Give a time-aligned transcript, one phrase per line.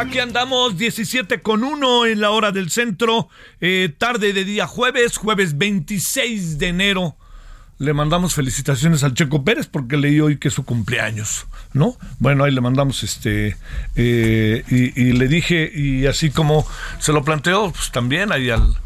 [0.00, 3.28] Aquí andamos 17 con 1 en la hora del centro,
[3.60, 7.16] eh, tarde de día jueves, jueves 26 de enero.
[7.78, 11.96] Le mandamos felicitaciones al Checo Pérez porque leí hoy que es su cumpleaños, ¿no?
[12.18, 13.56] Bueno, ahí le mandamos este,
[13.94, 16.66] eh, y, y le dije, y así como
[16.98, 18.76] se lo planteó, pues también ahí al,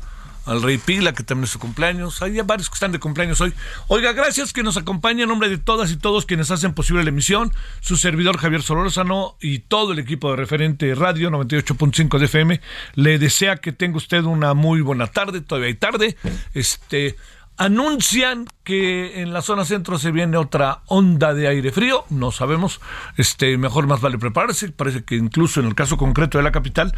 [0.47, 2.23] al Rey Pila, que también es su cumpleaños.
[2.23, 3.53] Hay varios que están de cumpleaños hoy.
[3.89, 7.11] Oiga, gracias que nos acompaña en nombre de todas y todos quienes hacen posible la
[7.11, 7.53] emisión.
[7.81, 12.61] Su servidor Javier Solórzano y todo el equipo de referente Radio 98.5 de FM.
[12.95, 16.17] Le desea que tenga usted una muy buena tarde, todavía hay tarde.
[16.53, 17.17] Este.
[17.57, 22.81] Anuncian que en la zona centro se viene otra onda de aire frío, no sabemos,
[23.17, 26.93] este, mejor más vale prepararse, parece que incluso en el caso concreto de la capital,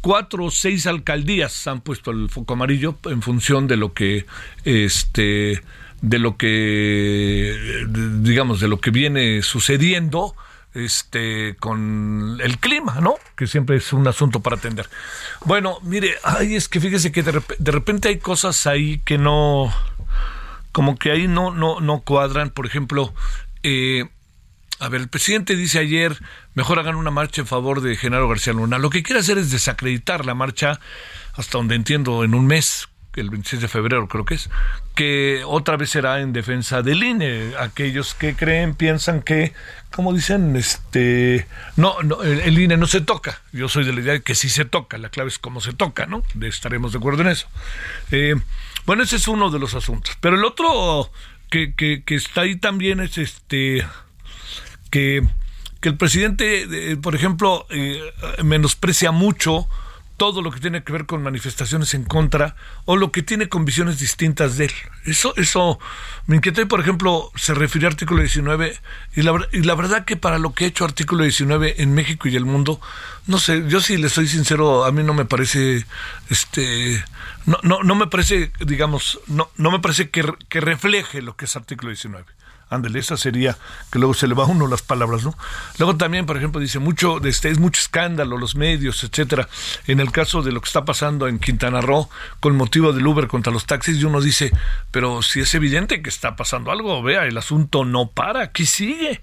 [0.00, 4.26] cuatro o seis alcaldías han puesto el foco amarillo en función de lo que,
[4.64, 5.62] este,
[6.02, 7.86] de lo que,
[8.20, 10.34] digamos, de lo que viene sucediendo,
[10.74, 13.16] este con el clima, ¿no?
[13.36, 14.88] Que siempre es un asunto para atender.
[15.44, 19.18] Bueno, mire, ay, es que fíjese que de, rep de repente hay cosas ahí que
[19.18, 19.72] no,
[20.72, 22.50] como que ahí no, no, no cuadran.
[22.50, 23.14] Por ejemplo,
[23.62, 24.08] eh,
[24.80, 26.16] a ver, el presidente dice ayer,
[26.54, 28.78] mejor hagan una marcha en favor de Genaro García Luna.
[28.78, 30.80] Lo que quiere hacer es desacreditar la marcha,
[31.34, 34.48] hasta donde entiendo, en un mes, el 26 de febrero creo que es,
[34.94, 37.52] que otra vez será en defensa del INE.
[37.58, 39.52] Aquellos que creen, piensan que,
[39.90, 43.42] como dicen, este, no, no el, el, INE no se toca.
[43.52, 45.74] Yo soy de la idea de que sí se toca, la clave es cómo se
[45.74, 46.22] toca, ¿no?
[46.40, 47.48] Estaremos de acuerdo en eso.
[48.12, 48.36] Eh,
[48.86, 50.16] bueno, ese es uno de los asuntos.
[50.20, 51.10] Pero el otro
[51.50, 53.86] que, que, que está ahí también es este,
[54.90, 55.26] que,
[55.80, 58.00] que el presidente, eh, por ejemplo, eh,
[58.42, 59.68] menosprecia mucho
[60.20, 62.54] todo lo que tiene que ver con manifestaciones en contra
[62.84, 64.72] o lo que tiene con visiones distintas de él.
[65.06, 65.78] Eso, eso
[66.26, 68.78] me inquieta y, por ejemplo, se refirió al artículo 19
[69.16, 72.28] y la, y la verdad que para lo que ha hecho artículo 19 en México
[72.28, 72.82] y el mundo,
[73.28, 75.86] no sé, yo si le soy sincero, a mí no me parece,
[76.28, 77.02] este,
[77.46, 81.46] no, no, no me parece, digamos, no, no me parece que, que refleje lo que
[81.46, 82.26] es artículo 19.
[82.70, 83.58] Ándale, esa sería
[83.90, 85.36] que luego se le va a uno las palabras, ¿no?
[85.78, 89.48] Luego también, por ejemplo, dice mucho, este, es mucho escándalo, los medios, etcétera.
[89.88, 92.08] En el caso de lo que está pasando en Quintana Roo
[92.38, 94.52] con motivo del Uber contra los taxis, y uno dice,
[94.92, 99.20] pero si es evidente que está pasando algo, vea, el asunto no para, aquí sigue.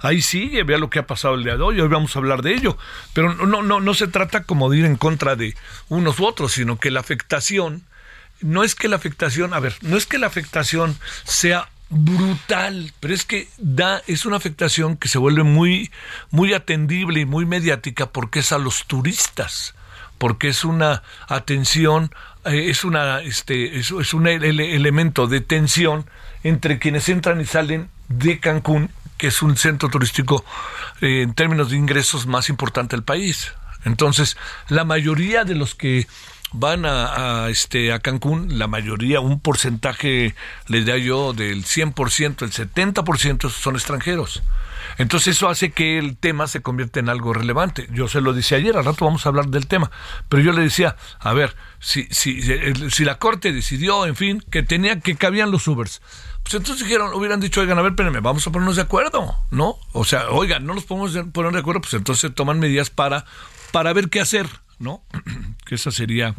[0.00, 2.42] Ahí sigue, vea lo que ha pasado el día de hoy, hoy vamos a hablar
[2.42, 2.76] de ello.
[3.14, 5.56] Pero no, no, no se trata como de ir en contra de
[5.88, 7.82] unos u otros, sino que la afectación,
[8.42, 13.12] no es que la afectación, a ver, no es que la afectación sea brutal, pero
[13.12, 15.90] es que da es una afectación que se vuelve muy
[16.30, 19.74] muy atendible y muy mediática porque es a los turistas,
[20.16, 22.12] porque es una atención
[22.44, 26.06] eh, es una este es, un ele elemento de tensión
[26.44, 30.44] entre quienes entran y salen de Cancún, que es un centro turístico
[31.00, 33.52] eh, en términos de ingresos más importante del país.
[33.84, 34.36] Entonces,
[34.68, 36.06] la mayoría de los que
[36.52, 40.34] van a, este, a Cancún, la mayoría, un porcentaje,
[40.66, 44.42] les da yo, del 100%, el 70% son extranjeros.
[44.98, 47.86] Entonces eso hace que el tema se convierta en algo relevante.
[47.92, 49.90] Yo se lo decía ayer, al rato vamos a hablar del tema,
[50.28, 54.62] pero yo le decía, a ver, si, si, si la Corte decidió, en fin, que
[54.62, 56.02] tenía que cabían los Ubers,
[56.42, 59.76] pues entonces dijeron, hubieran dicho, oigan, a ver, espérenme, vamos a ponernos de acuerdo, ¿no?
[59.92, 63.24] O sea, oigan, no nos podemos poner de acuerdo, pues entonces toman medidas para,
[63.72, 64.48] para ver qué hacer,
[64.80, 65.04] ¿no?
[65.64, 66.34] que esa sería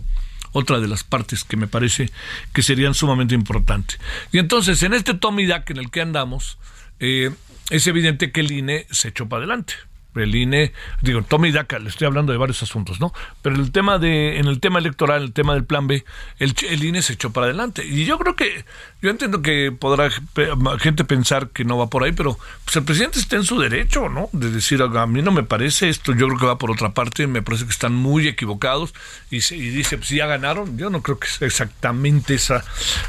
[0.52, 2.12] otra de las partes que me parece
[2.54, 4.00] que serían sumamente importantes.
[4.34, 6.58] Y entonces, en este Tommy Dac en el que andamos,
[7.00, 7.32] eh,
[7.70, 9.76] es evidente que el INE se echó para adelante
[10.16, 13.14] el INE, digo, Tommy Daca, le estoy hablando de varios asuntos, ¿no?
[13.42, 16.04] Pero el tema de, en el tema electoral, el tema del plan B,
[16.40, 17.86] el, el INE se echó para adelante.
[17.86, 18.66] Y yo creo que,
[19.02, 20.10] yo entiendo que podrá
[20.80, 24.10] gente pensar que no va por ahí, pero pues el presidente está en su derecho,
[24.10, 24.30] ¿no?
[24.34, 27.28] De decir, a mí no me parece esto, yo creo que va por otra parte,
[27.28, 28.94] me parece que están muy equivocados.
[29.30, 32.64] Y, y dice, pues ya ganaron, yo no creo que sea exactamente esa,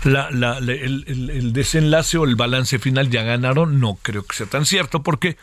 [0.05, 4.37] la, la, el, el, el desenlace o el balance final, ya ganaron, no creo que
[4.37, 5.37] sea tan cierto, porque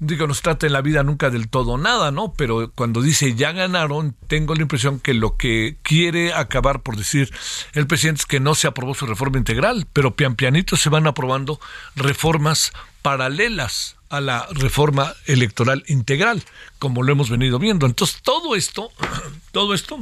[0.00, 2.32] digo, no se trata en la vida nunca del todo nada, ¿no?
[2.32, 7.30] Pero cuando dice ya ganaron, tengo la impresión que lo que quiere acabar por decir
[7.74, 11.06] el presidente es que no se aprobó su reforma integral, pero pian pianito se van
[11.06, 11.60] aprobando
[11.94, 16.42] reformas paralelas a la reforma electoral integral,
[16.78, 17.86] como lo hemos venido viendo.
[17.86, 18.90] Entonces, todo esto,
[19.52, 19.98] todo esto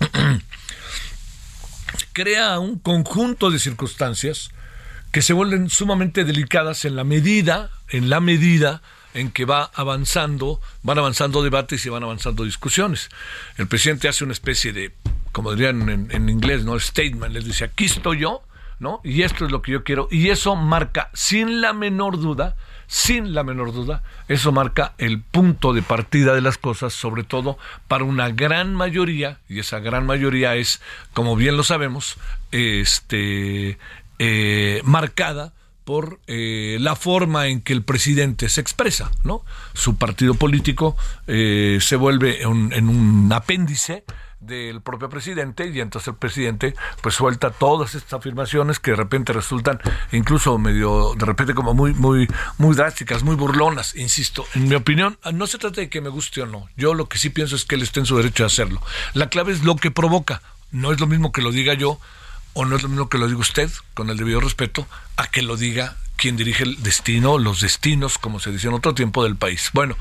[2.12, 4.50] crea un conjunto de circunstancias
[5.12, 8.82] que se vuelven sumamente delicadas en la medida, en la medida
[9.14, 13.08] en que va avanzando, van avanzando debates y van avanzando discusiones.
[13.56, 14.92] El presidente hace una especie de,
[15.32, 16.78] como dirían en, inglés, ¿no?
[16.78, 18.42] Statement, les dice, aquí estoy yo,
[18.80, 19.00] ¿no?
[19.04, 20.08] Y esto es lo que yo quiero.
[20.10, 22.56] Y eso marca, sin la menor duda,
[22.88, 27.56] sin la menor duda, eso marca el punto de partida de las cosas, sobre todo
[27.88, 30.82] para una gran mayoría, y esa gran mayoría es,
[31.12, 32.16] como bien lo sabemos,
[32.50, 33.78] este,
[34.18, 35.52] eh, marcada
[35.84, 39.44] por eh, la forma en que el presidente se expresa, ¿no?
[39.74, 40.96] Su partido político
[41.26, 44.04] eh, se vuelve en un apéndice
[44.46, 49.32] del propio presidente y entonces el presidente pues suelta todas estas afirmaciones que de repente
[49.32, 49.80] resultan
[50.12, 52.28] incluso medio de repente como muy muy
[52.58, 56.42] muy drásticas, muy burlonas, insisto, en mi opinión no se trata de que me guste
[56.42, 58.48] o no, yo lo que sí pienso es que él está en su derecho de
[58.48, 58.82] hacerlo.
[59.14, 61.98] La clave es lo que provoca, no es lo mismo que lo diga yo
[62.54, 64.86] o no es lo mismo que lo diga usted, con el debido respeto,
[65.16, 68.94] a que lo diga quien dirige el destino, los destinos, como se decía en otro
[68.94, 69.70] tiempo del país.
[69.72, 69.96] Bueno,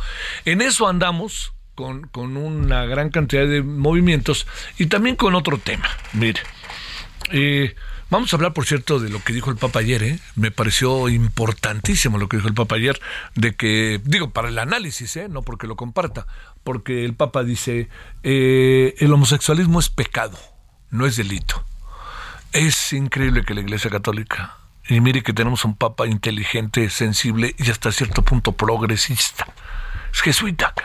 [0.45, 4.47] en eso andamos con, con una gran cantidad de movimientos
[4.77, 5.89] y también con otro tema.
[6.13, 6.41] Mire,
[7.31, 7.75] eh,
[8.13, 10.03] Vamos a hablar, por cierto, de lo que dijo el Papa ayer.
[10.03, 10.19] ¿eh?
[10.35, 13.01] Me pareció importantísimo lo que dijo el Papa ayer,
[13.33, 15.29] de que, digo, para el análisis, ¿eh?
[15.29, 16.27] no porque lo comparta,
[16.63, 17.89] porque el Papa dice,
[18.21, 20.37] eh, el homosexualismo es pecado,
[20.91, 21.65] no es delito.
[22.53, 24.57] Es increíble que la Iglesia Católica,
[24.87, 29.47] y mire que tenemos un papa inteligente, sensible y hasta cierto punto progresista,
[30.13, 30.75] es jesuita,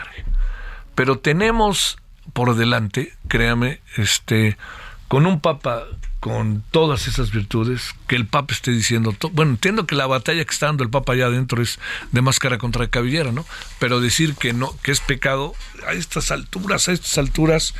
[0.95, 1.99] pero tenemos
[2.33, 4.57] por delante, créame, este,
[5.07, 5.83] con un papa
[6.19, 10.51] con todas esas virtudes, que el Papa esté diciendo, bueno, entiendo que la batalla que
[10.51, 11.79] está dando el Papa allá adentro es
[12.11, 13.45] de máscara contra cabellera, ¿no?
[13.79, 15.53] Pero decir que no, que es pecado
[15.87, 17.73] a estas alturas, a estas alturas,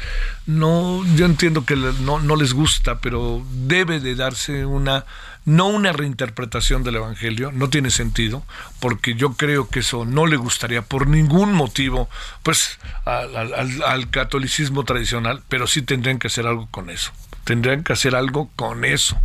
[0.46, 5.06] no, yo entiendo que no, no les gusta, pero debe de darse una,
[5.44, 8.46] no una reinterpretación del Evangelio, no tiene sentido,
[8.80, 12.10] porque yo creo que eso no le gustaría por ningún motivo,
[12.44, 17.12] pues, al, al catolicismo tradicional, pero sí tendrían que hacer algo con eso
[17.44, 19.18] tendrían que hacer algo con eso.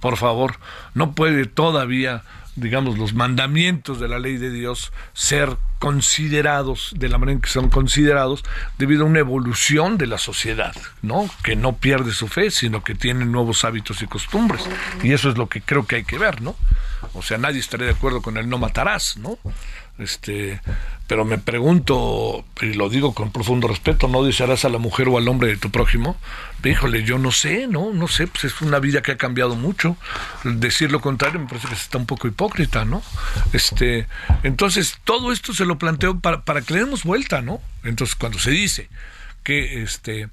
[0.00, 0.58] Por favor,
[0.94, 2.22] no puede todavía,
[2.54, 7.50] digamos, los mandamientos de la ley de Dios ser considerados de la manera en que
[7.50, 8.44] son considerados
[8.78, 11.28] debido a una evolución de la sociedad, ¿no?
[11.42, 14.62] Que no pierde su fe, sino que tiene nuevos hábitos y costumbres.
[15.02, 16.56] Y eso es lo que creo que hay que ver, ¿no?
[17.12, 19.38] O sea, nadie estaría de acuerdo con el no matarás, ¿no?
[19.98, 20.60] Este,
[21.06, 25.16] pero me pregunto, y lo digo con profundo respeto, ¿no desearás a la mujer o
[25.16, 26.16] al hombre de tu prójimo?
[26.64, 27.92] Híjole, yo no sé, ¿no?
[27.92, 29.96] No sé, pues es una vida que ha cambiado mucho.
[30.44, 33.02] Decir lo contrario me parece que está un poco hipócrita, ¿no?
[33.52, 34.06] Este,
[34.42, 37.60] entonces, todo esto se lo planteo para, para que le demos vuelta, ¿no?
[37.84, 38.88] Entonces, cuando se dice
[39.44, 40.28] que este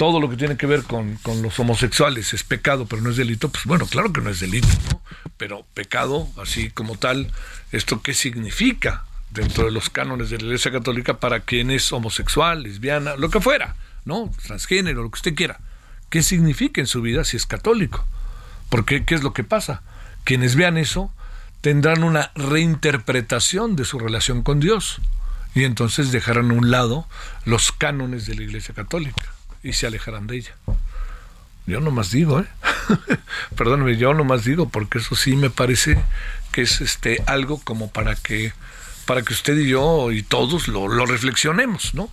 [0.00, 3.18] todo lo que tiene que ver con, con, los homosexuales es pecado, pero no es
[3.18, 5.02] delito, pues bueno, claro que no es delito, ¿no?
[5.36, 7.30] Pero pecado, así como tal,
[7.70, 9.04] ¿esto qué significa?
[9.30, 13.42] dentro de los cánones de la Iglesia Católica para quien es homosexual, lesbiana, lo que
[13.42, 13.76] fuera,
[14.06, 14.32] ¿no?
[14.42, 15.60] Transgénero, lo que usted quiera.
[16.08, 18.06] ¿Qué significa en su vida si es católico?
[18.70, 19.82] Porque, ¿qué es lo que pasa?
[20.24, 21.12] Quienes vean eso
[21.60, 24.98] tendrán una reinterpretación de su relación con Dios
[25.54, 27.06] y entonces dejarán a un lado
[27.44, 30.54] los cánones de la Iglesia Católica y se alejarán de ella.
[31.66, 32.46] Yo nomás digo, ¿eh?
[33.56, 36.02] Perdóname, yo nomás digo, porque eso sí me parece
[36.52, 38.52] que es este algo como para que
[39.06, 42.10] para que usted y yo y todos lo, lo reflexionemos, ¿no?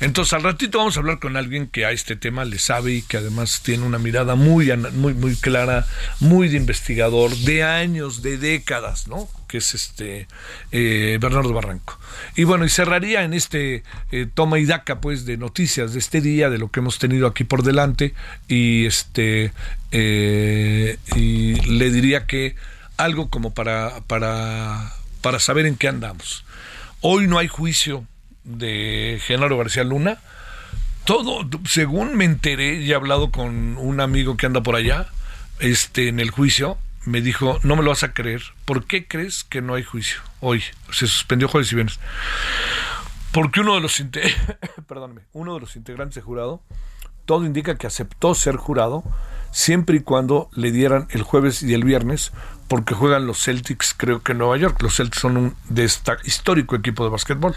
[0.00, 3.02] Entonces al ratito vamos a hablar con alguien que a este tema le sabe y
[3.02, 5.86] que además tiene una mirada muy, muy, muy clara,
[6.20, 9.28] muy de investigador, de años, de décadas, ¿no?
[9.48, 10.26] Que es este
[10.72, 11.98] eh, Bernardo Barranco.
[12.36, 16.20] Y bueno, y cerraría en este eh, toma y daca, pues, de noticias de este
[16.20, 18.14] día, de lo que hemos tenido aquí por delante,
[18.48, 19.52] y este
[19.92, 22.56] eh, y le diría que
[22.96, 26.44] algo como para, para, para saber en qué andamos.
[27.00, 28.06] Hoy no hay juicio
[28.44, 30.18] de Genaro García Luna,
[31.04, 35.08] todo, según me enteré y he hablado con un amigo que anda por allá,
[35.58, 39.44] este, en el juicio, me dijo, no me lo vas a creer, ¿por qué crees
[39.44, 40.62] que no hay juicio hoy?
[40.90, 42.00] Se suspendió jueves y viernes.
[43.32, 44.00] Porque uno de los
[45.32, 46.62] uno de los integrantes de jurado,
[47.24, 49.04] todo indica que aceptó ser jurado
[49.50, 52.32] siempre y cuando le dieran el jueves y el viernes
[52.68, 54.80] porque juegan los Celtics, creo que en Nueva York.
[54.82, 55.56] Los Celtics son un
[56.24, 57.54] histórico equipo de básquetbol.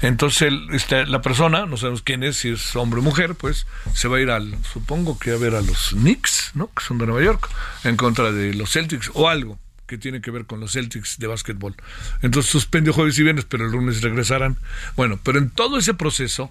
[0.00, 4.08] Entonces, este, la persona, no sabemos quién es, si es hombre o mujer, pues se
[4.08, 6.70] va a ir al, supongo que a ver a los Knicks, ¿no?
[6.76, 7.48] Que son de Nueva York,
[7.84, 9.58] en contra de los Celtics o algo
[9.92, 11.74] que tiene que ver con los Celtics de básquetbol.
[12.22, 14.56] Entonces suspendió jueves y viernes, pero el lunes regresarán.
[14.96, 16.50] Bueno, pero en todo ese proceso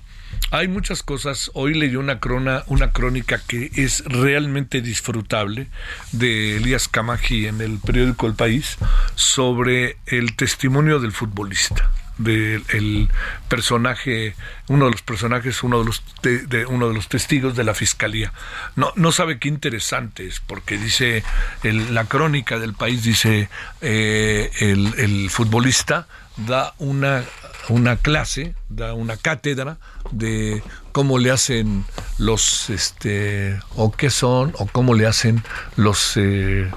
[0.51, 1.49] hay muchas cosas.
[1.55, 5.69] Hoy leí una, crona, una crónica que es realmente disfrutable
[6.11, 8.77] de Elías Camaji en el periódico El País
[9.15, 13.09] sobre el testimonio del futbolista del
[13.47, 14.35] personaje,
[14.67, 18.33] uno de los personajes, uno de los, de, uno de los testigos de la fiscalía.
[18.75, 21.23] No, no sabe qué interesante es, porque dice,
[21.63, 23.49] la crónica del país dice,
[23.81, 27.23] eh, el, el futbolista da una,
[27.69, 29.77] una clase, da una cátedra
[30.11, 31.85] de cómo le hacen
[32.17, 35.43] los, este, o qué son, o cómo le hacen
[35.75, 36.69] los, eh,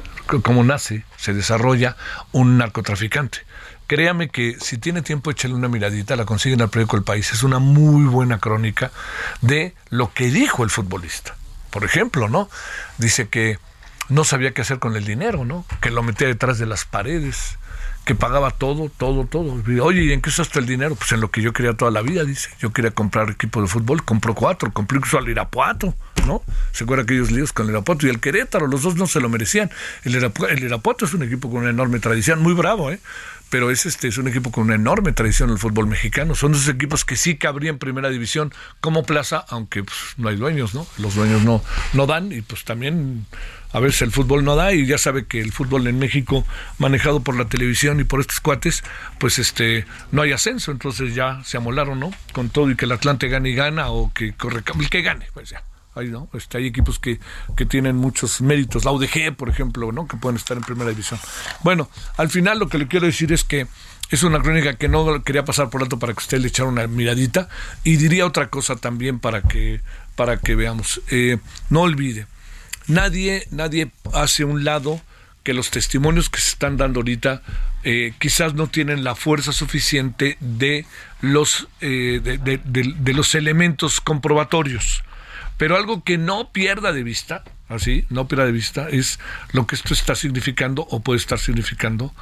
[0.43, 1.97] cómo nace, se desarrolla
[2.33, 3.45] un narcotraficante
[3.87, 7.33] créame que si tiene tiempo, échale una miradita, la consiguen al periódico El País.
[7.33, 8.91] Es una muy buena crónica
[9.41, 11.37] de lo que dijo el futbolista.
[11.71, 12.49] Por ejemplo, ¿no?
[12.99, 13.59] Dice que
[14.09, 15.65] no sabía qué hacer con el dinero, ¿no?
[15.81, 17.59] Que lo metía detrás de las paredes,
[18.05, 19.63] que pagaba todo, todo, todo.
[19.83, 20.95] Oye, ¿y en qué usaste el dinero?
[20.95, 22.51] Pues en lo que yo quería toda la vida, dice.
[22.61, 25.95] Yo quería comprar equipo de fútbol, compró cuatro, compró incluso al Irapuato,
[26.27, 26.43] ¿no?
[26.73, 29.29] Se acuerda aquellos líos con el Irapuato y el Querétaro, los dos no se lo
[29.29, 29.71] merecían.
[30.05, 33.01] El el Irapuato es un equipo con una enorme tradición, muy bravo, ¿eh?
[33.55, 36.35] Pero es este es un equipo con una enorme tradición en el fútbol mexicano.
[36.35, 40.35] Son esos equipos que sí cabrían en primera división como plaza, aunque pues, no hay
[40.35, 40.89] dueños, ¿no?
[40.99, 43.27] Los dueños no, no dan y pues también
[43.71, 46.45] a veces el fútbol no da y ya sabe que el fútbol en México
[46.79, 48.83] manejado por la televisión y por estos cuates,
[49.21, 52.11] pues este no hay ascenso, entonces ya se amolaron, ¿no?
[52.33, 55.29] Con todo y que el Atlante gane y gana o que corre el que gane,
[55.33, 55.63] pues ya.
[56.33, 57.21] Este, hay equipos que,
[57.69, 61.21] tienen muchos méritos, la UDG, por ejemplo, que pueden estar en primera división.
[61.63, 63.67] Bueno, al final lo que le quiero decir es que
[64.11, 66.87] es una crónica que no quería pasar por alto para que usted le echara una
[66.87, 67.49] miradita
[67.85, 69.81] y diría otra cosa también para que,
[70.17, 71.01] para que veamos.
[71.11, 71.39] Eh,
[71.71, 72.27] no olvide,
[72.87, 75.01] nadie, nadie hace un lado
[75.45, 77.43] que los testimonios que se están dando ahorita
[77.85, 80.87] eh, quizás no tienen la fuerza suficiente de
[81.21, 85.05] los, eh, de los elementos comprobatorios.
[85.57, 89.19] Pero algo que no pierda de vista, así, no pierda de vista, es
[89.53, 92.13] lo que esto está significando o puede estar significando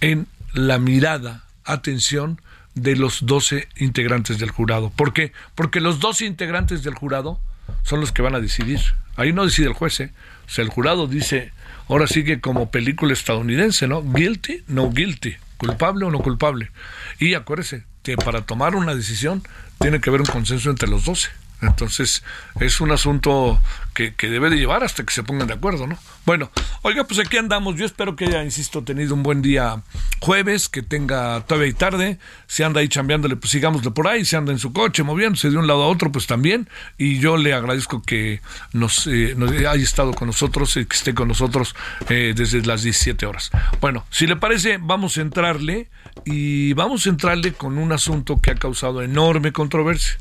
[0.00, 2.40] en la mirada, atención
[2.74, 4.90] de los 12 integrantes del jurado.
[4.90, 5.32] ¿Por qué?
[5.54, 7.40] Porque los 12 integrantes del jurado
[7.82, 8.80] son los que van a decidir.
[9.16, 10.12] Ahí no decide el juez, ¿eh?
[10.46, 11.52] O sea, el jurado dice,
[11.88, 14.02] ahora sigue como película estadounidense, ¿no?
[14.02, 16.70] Guilty, no guilty, culpable o no culpable.
[17.18, 19.42] Y acuérdese que para tomar una decisión
[19.78, 21.28] tiene que haber un consenso entre los 12.
[21.62, 22.22] Entonces,
[22.58, 23.60] es un asunto
[23.94, 25.98] que, que, debe de llevar hasta que se pongan de acuerdo, ¿no?
[26.24, 26.50] Bueno,
[26.82, 27.76] oiga, pues aquí andamos.
[27.76, 29.82] Yo espero que haya, insisto, tenido un buen día
[30.20, 32.18] jueves, que tenga todavía y tarde.
[32.46, 34.24] Si anda ahí chambeándole, pues sigámosle por ahí.
[34.24, 36.68] Si anda en su coche moviéndose de un lado a otro, pues también.
[36.98, 38.40] Y yo le agradezco que
[38.72, 39.34] nos, eh,
[39.68, 41.74] haya estado con nosotros y que esté con nosotros
[42.08, 43.50] eh, desde las 17 horas.
[43.80, 45.88] Bueno, si le parece, vamos a entrarle
[46.24, 50.18] y vamos a entrarle con un asunto que ha causado enorme controversia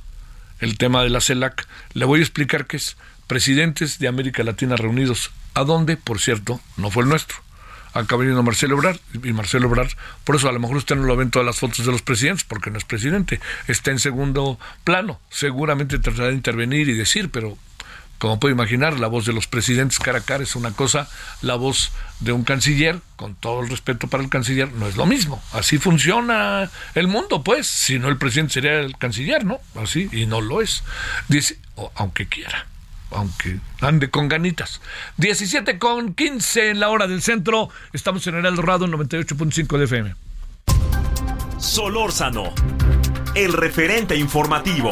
[0.59, 2.97] el tema de la CELAC, le voy a explicar qué es
[3.27, 5.31] presidentes de América Latina reunidos.
[5.53, 5.97] ¿A dónde?
[5.97, 7.37] Por cierto, no fue el nuestro.
[7.93, 9.89] Acá veniendo Marcelo Ebrard, y Marcelo Ebrard,
[10.23, 12.03] por eso a lo mejor usted no lo ve en todas las fotos de los
[12.03, 15.19] presidentes, porque no es presidente, está en segundo plano.
[15.29, 17.57] Seguramente tratará de intervenir y decir, pero
[18.19, 21.09] como puede imaginar, la voz de los presidentes cara a cara es una cosa,
[21.41, 25.05] la voz de un canciller, con todo el respeto para el canciller, no es lo
[25.05, 25.41] mismo.
[25.53, 27.65] Así funciona el mundo, pues.
[27.65, 29.59] Si no, el presidente sería el canciller, ¿no?
[29.81, 30.83] Así, y no lo es.
[31.29, 31.57] Dice,
[31.95, 32.67] aunque quiera.
[33.11, 34.81] aunque ande con ganitas.
[35.17, 37.69] 17 con 15 en la hora del centro.
[37.93, 40.15] Estamos en el Dorado 98.5 de FM.
[41.57, 42.53] Solórzano,
[43.35, 44.91] el referente informativo.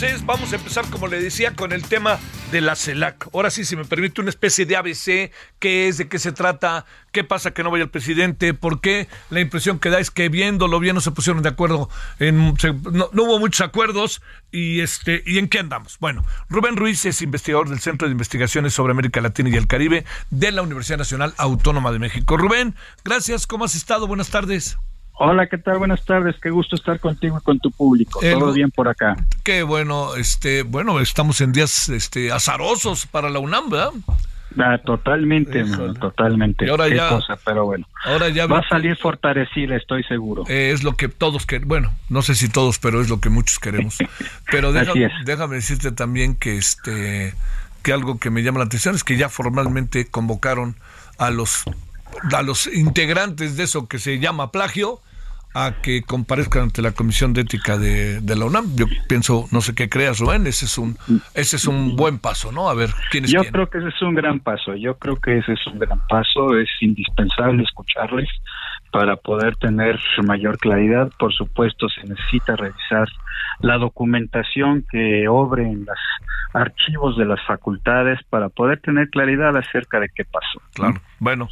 [0.00, 2.20] entonces vamos a empezar, como le decía, con el tema
[2.52, 3.30] de la CELAC.
[3.34, 6.86] Ahora sí, si me permite, una especie de ABC, qué es, de qué se trata,
[7.10, 10.28] qué pasa que no vaya el presidente, por qué la impresión que da es que
[10.28, 11.90] viéndolo bien no se pusieron de acuerdo,
[12.20, 12.54] en,
[12.92, 15.98] no, hubo muchos acuerdos y, este, y en qué andamos.
[15.98, 20.04] Bueno, Rubén Ruiz es investigador del Centro de Investigaciones sobre América Latina y el Caribe
[20.30, 22.36] de la Universidad Nacional Autónoma de México.
[22.36, 24.06] Rubén, gracias, ¿cómo has estado?
[24.06, 24.78] Buenas tardes.
[25.20, 25.78] Hola, ¿qué tal?
[25.78, 26.36] Buenas tardes.
[26.40, 28.20] Qué gusto estar contigo y con tu público.
[28.20, 29.16] Todo bien por acá.
[29.42, 33.90] Qué bueno, este, bueno, estamos en días este azarosos para la UNAM, ¿verdad?
[34.56, 35.64] Ah, totalmente,
[36.00, 36.70] totalmente.
[36.70, 37.86] ahora ya, cosa, pero bueno.
[38.04, 40.44] Ahora ya va a salir fortalecida, estoy seguro.
[40.48, 43.28] Eh, es lo que todos queremos, bueno, no sé si todos, pero es lo que
[43.28, 43.98] muchos queremos.
[44.50, 47.34] Pero déjame, déjame decirte también que este
[47.82, 50.76] que algo que me llama la atención es que ya formalmente convocaron
[51.18, 51.64] a los
[52.32, 55.00] a los integrantes de eso que se llama plagio
[55.58, 58.76] a que comparezcan ante la Comisión de Ética de, la UNAM.
[58.76, 60.96] Yo pienso, no sé qué creas, Rubén, ese es un
[61.34, 62.68] ese es un buen paso, ¿no?
[62.68, 65.38] A ver, ¿quién es Yo creo que ese es un gran paso, yo creo que
[65.38, 68.28] ese es un gran paso, es indispensable escucharles
[68.92, 71.10] para poder tener mayor claridad.
[71.18, 73.08] Por supuesto, se necesita revisar
[73.60, 75.98] la documentación que obre en los
[76.54, 80.62] archivos de las facultades para poder tener claridad acerca de qué pasó.
[80.72, 81.48] Claro, bueno,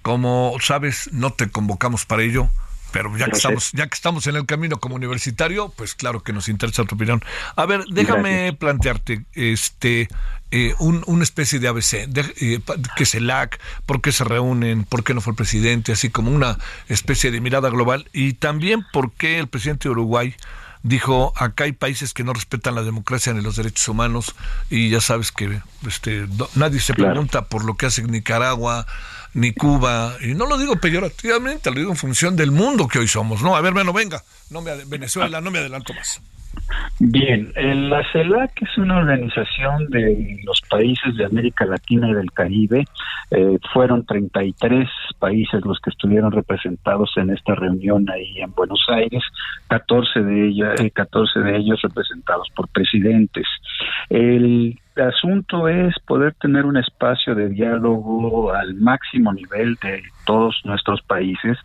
[0.00, 2.48] como sabes, no te convocamos para ello
[2.92, 6.32] pero ya que estamos, ya que estamos en el camino como universitario, pues claro que
[6.32, 7.22] nos interesa tu opinión.
[7.56, 10.08] A ver, déjame plantearte este
[10.50, 12.60] eh, un, una especie de ABC, de, eh,
[12.96, 16.10] que es el LAC, por qué se reúnen, por qué no fue el presidente, así
[16.10, 20.34] como una especie de mirada global, y también por qué el presidente de Uruguay
[20.82, 24.34] dijo acá hay países que no respetan la democracia ni los derechos humanos
[24.70, 28.86] y ya sabes que este nadie se pregunta por lo que hace Nicaragua
[29.34, 33.08] ni Cuba, y no lo digo peyorativamente, lo digo en función del mundo que hoy
[33.08, 33.56] somos, ¿no?
[33.56, 36.20] A ver, bueno, venga, no me, Venezuela, no me adelanto más.
[36.98, 42.84] Bien, la CELAC es una organización de los países de América Latina y del Caribe.
[43.30, 44.88] Eh, fueron 33
[45.18, 49.22] países los que estuvieron representados en esta reunión ahí en Buenos Aires,
[49.68, 53.46] 14 de, ellos, eh, 14 de ellos representados por presidentes.
[54.10, 60.60] El el asunto es poder tener un espacio de diálogo al máximo nivel de todos
[60.64, 61.58] nuestros países,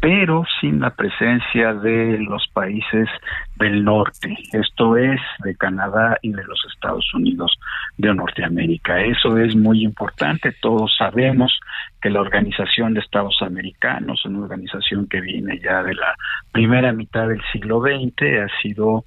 [0.00, 3.08] pero sin la presencia de los países
[3.56, 7.58] del norte, esto es de Canadá y de los Estados Unidos
[7.98, 9.00] de Norteamérica.
[9.00, 11.58] Eso es muy importante, todos sabemos
[12.00, 16.14] que la Organización de Estados Americanos, una organización que viene ya de la
[16.50, 19.04] primera mitad del siglo XX, ha sido,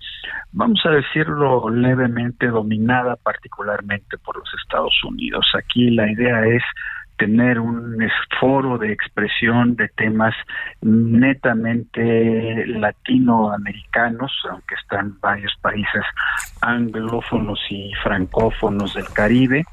[0.52, 3.63] vamos a decirlo levemente, dominada particularmente
[4.24, 5.46] por los Estados Unidos.
[5.56, 6.64] Aquí la idea es
[7.18, 7.98] tener un
[8.40, 10.34] foro de expresión de temas
[10.82, 16.04] netamente latinoamericanos, aunque están varios países
[16.62, 19.64] anglófonos y francófonos del Caribe,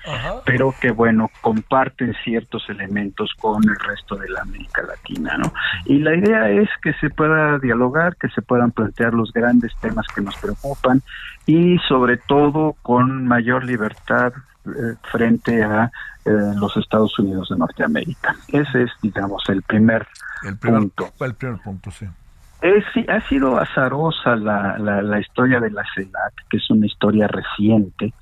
[0.45, 5.53] pero que bueno, comparten ciertos elementos con el resto de la América Latina, ¿no?
[5.87, 10.07] Y la idea es que se pueda dialogar, que se puedan plantear los grandes temas
[10.15, 11.03] que nos preocupan
[11.51, 14.33] y sobre todo con mayor libertad
[14.67, 15.91] eh, frente a
[16.25, 18.37] eh, los Estados Unidos de Norteamérica.
[18.47, 20.07] Ese es, digamos, el primer,
[20.61, 21.11] punto.
[21.19, 22.07] El primer punto, sí.
[22.63, 27.27] Es, ha sido azarosa la, la, la, historia de la CELAC, que es una historia
[27.27, 28.13] reciente,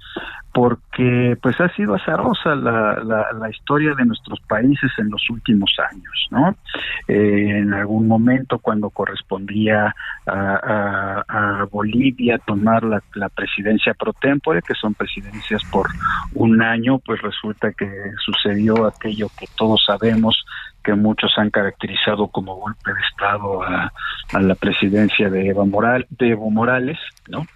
[0.59, 3.01] porque pues ha sido azarosa la,
[3.33, 6.57] la, historia de nuestros países en los últimos años, ¿no?
[7.07, 9.95] Eh, en algún momento cuando correspondía
[10.27, 15.87] a, Bolivia tomar la, la, presidencia pro tempore, que son presidencias por
[16.35, 17.89] un año, pues resulta que
[18.25, 20.45] sucedió aquello que todos sabemos
[20.83, 23.93] que muchos han caracterizado como golpe de Estado a,
[24.33, 27.47] a la presidencia de Eva Moral, de Evo Morales, ¿no?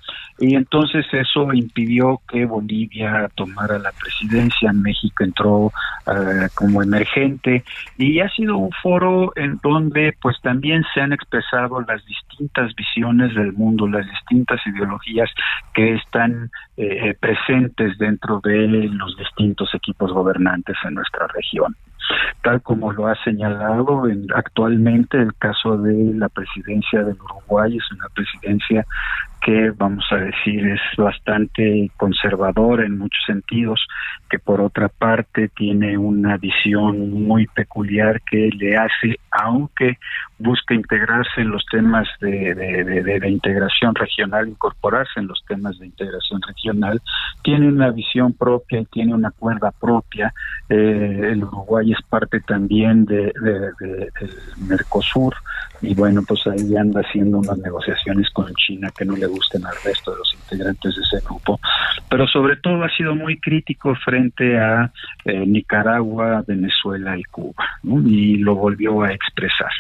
[0.42, 5.72] Y entonces eso impidió que Bolivia tomara la presidencia, México entró
[6.05, 7.62] eh, como emergente
[7.96, 13.33] y ha sido un foro en donde pues también se han expresado las distintas visiones
[13.37, 15.31] del mundo, las distintas ideologías
[15.74, 21.76] que están eh, presentes dentro de los distintos equipos gobernantes en nuestra región.
[22.42, 27.92] Tal como lo ha señalado en, actualmente el caso de la presidencia del Uruguay es
[27.92, 28.85] una presidencia
[29.44, 33.85] que vamos a decir es bastante conservadora en muchos sentidos,
[34.31, 39.98] que por otra parte tiene una visión muy peculiar que le hace, aunque
[40.38, 46.40] busca integrarse en los temas de, de, integración regional, incorporarse en los temas de integración
[46.42, 47.00] regional,
[47.42, 50.33] tiene una visión propia y tiene una cuerda propia.
[50.68, 54.11] Eh, el Uruguay es parte también de, del
[54.68, 55.35] Mercosur
[55.82, 59.74] y bueno, pues ahí anda haciendo unas negociaciones con China que no le gusten al
[59.84, 61.58] resto de los integrantes de ese grupo,
[62.08, 64.92] pero sobre todo ha sido muy crítico frente a
[65.24, 69.72] eh, Nicaragua, Venezuela y Cuba, y lo volvió a expresar.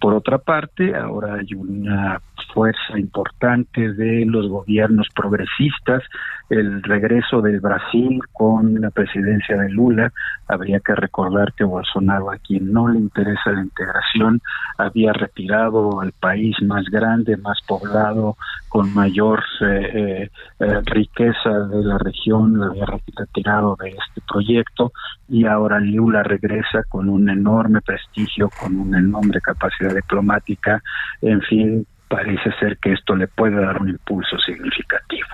[0.00, 2.20] Por otra parte, ahora hay una
[2.52, 6.02] fuerza importante de los gobiernos progresistas,
[6.50, 10.12] el regreso del Brasil con la presidencia de Lula,
[10.48, 14.40] habría que recordar que Bolsonaro, a quien no le interesa la integración,
[14.76, 18.36] había retirado al país más grande, más poblado,
[18.68, 24.92] con mayor eh, eh, riqueza de la región, lo había retirado de este proyecto
[25.28, 30.82] y ahora Lula regresa con un enorme prestigio, con una enorme capacidad diplomática,
[31.20, 35.28] en fin, parece ser que esto le puede dar un impulso significativo.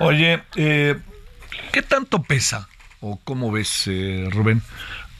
[0.00, 0.96] Oye, eh,
[1.72, 2.66] ¿qué tanto pesa
[2.98, 4.62] o cómo ves, eh, Rubén,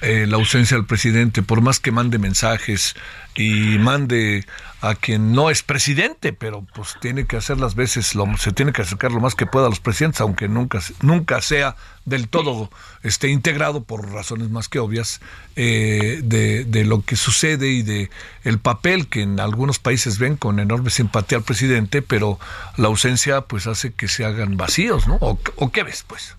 [0.01, 2.97] eh, la ausencia del presidente, por más que mande mensajes
[3.37, 4.45] y mande
[4.81, 8.73] a quien no es presidente, pero pues tiene que hacer las veces, lo, se tiene
[8.73, 12.71] que acercar lo más que pueda a los presidentes, aunque nunca, nunca sea del todo
[13.03, 15.21] esté integrado por razones más que obvias
[15.57, 18.11] eh, de, de, lo que sucede y de
[18.45, 22.39] el papel que en algunos países ven con enorme simpatía al presidente, pero
[22.77, 25.17] la ausencia pues hace que se hagan vacíos, ¿no?
[25.21, 26.37] ¿O, o qué ves, pues?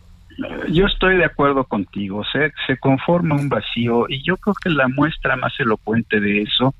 [0.69, 5.35] Yo estoy de acuerdo contigo, se, conforma un vacío y yo creo que la muestra
[5.35, 6.75] más elocuente de eso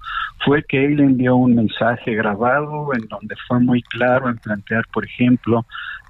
[0.46, 5.06] fue que él envió un mensaje grabado en donde fue muy claro en plantear, por
[5.06, 5.66] ejemplo,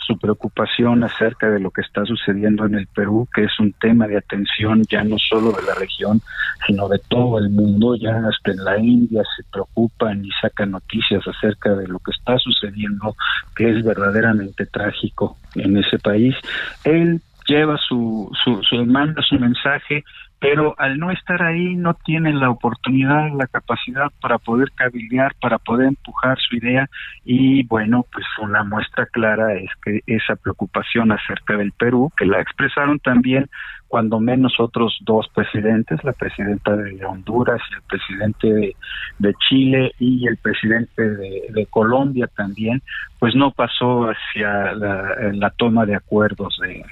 [0.05, 4.07] su preocupación acerca de lo que está sucediendo en el Perú, que es un tema
[4.07, 6.21] de atención ya no solo de la región,
[6.65, 11.25] sino de todo el mundo, ya hasta en la India se preocupan y sacan noticias
[11.27, 13.15] acerca de lo que está sucediendo,
[13.55, 16.36] que es verdaderamente trágico en ese país.
[16.83, 20.03] Él lleva su, su, su manda su mensaje,
[20.39, 25.58] pero al no estar ahí no tiene la oportunidad, la capacidad para poder cabildear, para
[25.58, 26.88] poder empujar su idea.
[27.26, 32.39] Y bueno, pues una muestra clara es que esa preocupación acerca del Perú, que la
[32.39, 33.50] expresaron también
[33.88, 38.76] cuando menos otros dos presidentes, la presidenta de Honduras y el presidente
[39.17, 42.82] de, Chile y el presidente de, Colombia también,
[43.17, 46.84] pues no pasó hacia la, toma de acuerdos de,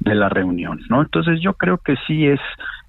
[0.00, 1.02] de, la reunión, ¿no?
[1.02, 2.40] Entonces yo creo que sí es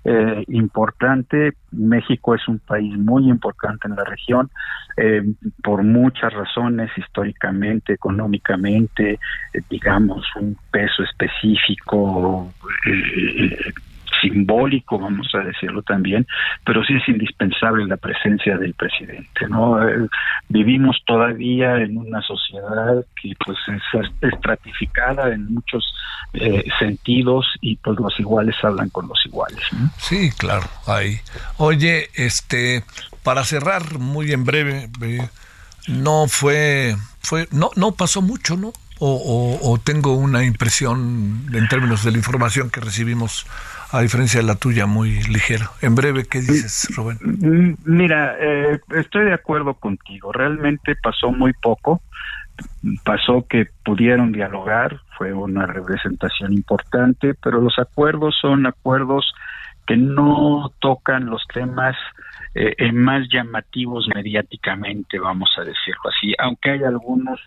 [0.05, 1.53] eh, importante.
[1.71, 4.49] México es un país muy importante en la región
[4.97, 5.23] eh,
[5.63, 9.19] por muchas razones, históricamente, económicamente,
[9.53, 12.51] eh, digamos, un peso específico
[14.21, 16.25] simbólico, vamos a decirlo también,
[16.65, 19.81] pero sí es indispensable la presencia del presidente, ¿no?
[19.81, 20.07] Eh,
[20.47, 23.83] vivimos todavía en una sociedad que pues es
[24.21, 25.93] estratificada en muchos
[26.33, 29.61] eh, sentidos y pues los iguales hablan con los iguales.
[29.97, 31.17] Sí, claro, ahí.
[31.57, 32.83] Oye, este,
[33.23, 34.89] para cerrar muy en breve,
[35.87, 38.73] no fue, fue, no, no pasó mucho, ¿no?
[39.01, 43.45] o, tengo una impresión en términos de la información que recibimos
[43.91, 45.71] a diferencia de la tuya, muy ligera.
[45.81, 47.77] En breve, ¿qué dices, Rubén?
[47.85, 50.31] Mira, eh, estoy de acuerdo contigo.
[50.31, 52.01] Realmente pasó muy poco.
[53.03, 59.33] Pasó que pudieron dialogar, fue una representación importante, pero los acuerdos son acuerdos
[59.87, 61.95] que no tocan los temas
[62.55, 67.39] eh, más llamativos mediáticamente, vamos a decirlo así, aunque hay algunos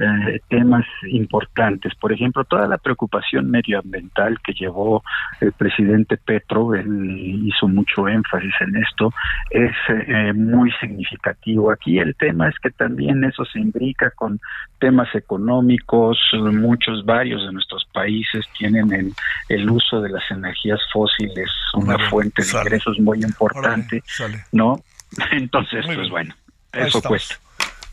[0.00, 1.92] eh, temas importantes.
[1.96, 5.02] Por ejemplo, toda la preocupación medioambiental que llevó
[5.40, 9.12] el presidente Petro, él hizo mucho énfasis en esto,
[9.50, 11.72] es eh, muy significativo.
[11.72, 14.38] Aquí el tema es que también eso se imbrica con
[14.78, 19.12] temas económicos, muchos, varios de nuestros países tienen el,
[19.48, 24.02] el uso de las energías fósiles una fuente de ingresos muy importante,
[24.52, 24.82] ¿no?
[25.32, 26.34] Entonces, pues bueno,
[26.72, 27.38] eso cuesta.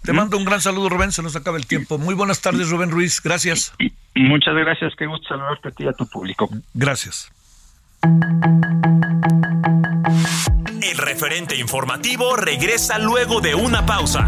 [0.03, 1.11] Te mando un gran saludo, Rubén.
[1.11, 1.97] Se nos acaba el tiempo.
[1.97, 3.21] Muy buenas tardes, Rubén Ruiz.
[3.21, 3.73] Gracias.
[4.13, 4.93] Muchas gracias.
[4.95, 6.47] Qué gusto saludarte a ti y a tu público.
[6.75, 7.31] Gracias.
[10.83, 14.27] El referente informativo regresa luego de una pausa.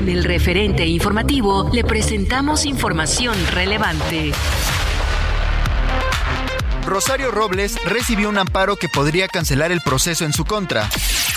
[0.00, 4.32] En el referente informativo le presentamos información relevante.
[6.86, 10.88] Rosario Robles recibió un amparo que podría cancelar el proceso en su contra.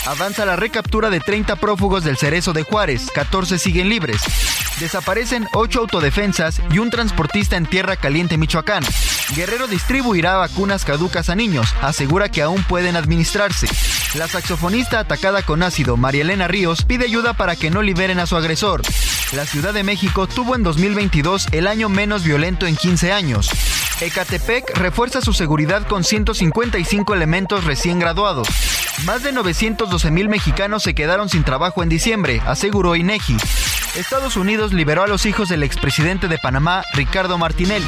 [0.06, 4.22] Avanza la recaptura de 30 prófugos del Cerezo de Juárez, 14 siguen libres.
[4.80, 8.84] Desaparecen 8 autodefensas y un transportista en Tierra Caliente, Michoacán.
[9.34, 13.68] Guerrero distribuirá vacunas caducas a niños, asegura que aún pueden administrarse.
[14.16, 18.26] La saxofonista atacada con ácido, María Elena Ríos, pide ayuda para que no liberen a
[18.26, 18.82] su agresor.
[19.32, 23.50] La Ciudad de México tuvo en 2022 el año menos violento en 15 años.
[24.02, 28.50] Ecatepec refuerza su seguridad con 155 elementos recién graduados.
[29.06, 33.36] Más de 912 mil mexicanos se quedaron sin trabajo en diciembre, aseguró INEGI.
[33.97, 37.86] Estados Unidos liberó a los hijos del expresidente de Panamá, Ricardo Martinelli.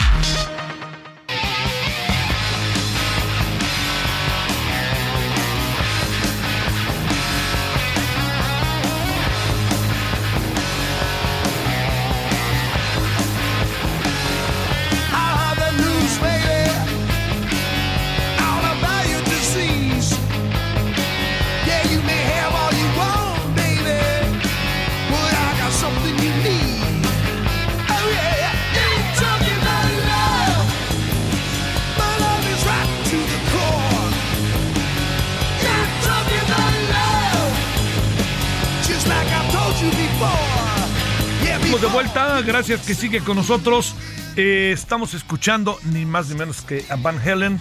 [41.82, 43.96] De vuelta, gracias que sigue con nosotros.
[44.38, 47.60] Eh, estamos escuchando ni más ni menos que a Van Helen,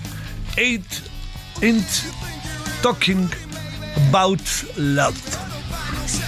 [0.56, 0.84] Eight
[1.62, 1.86] Ain't
[2.80, 3.28] Talking
[4.08, 4.40] About
[4.76, 5.16] Love.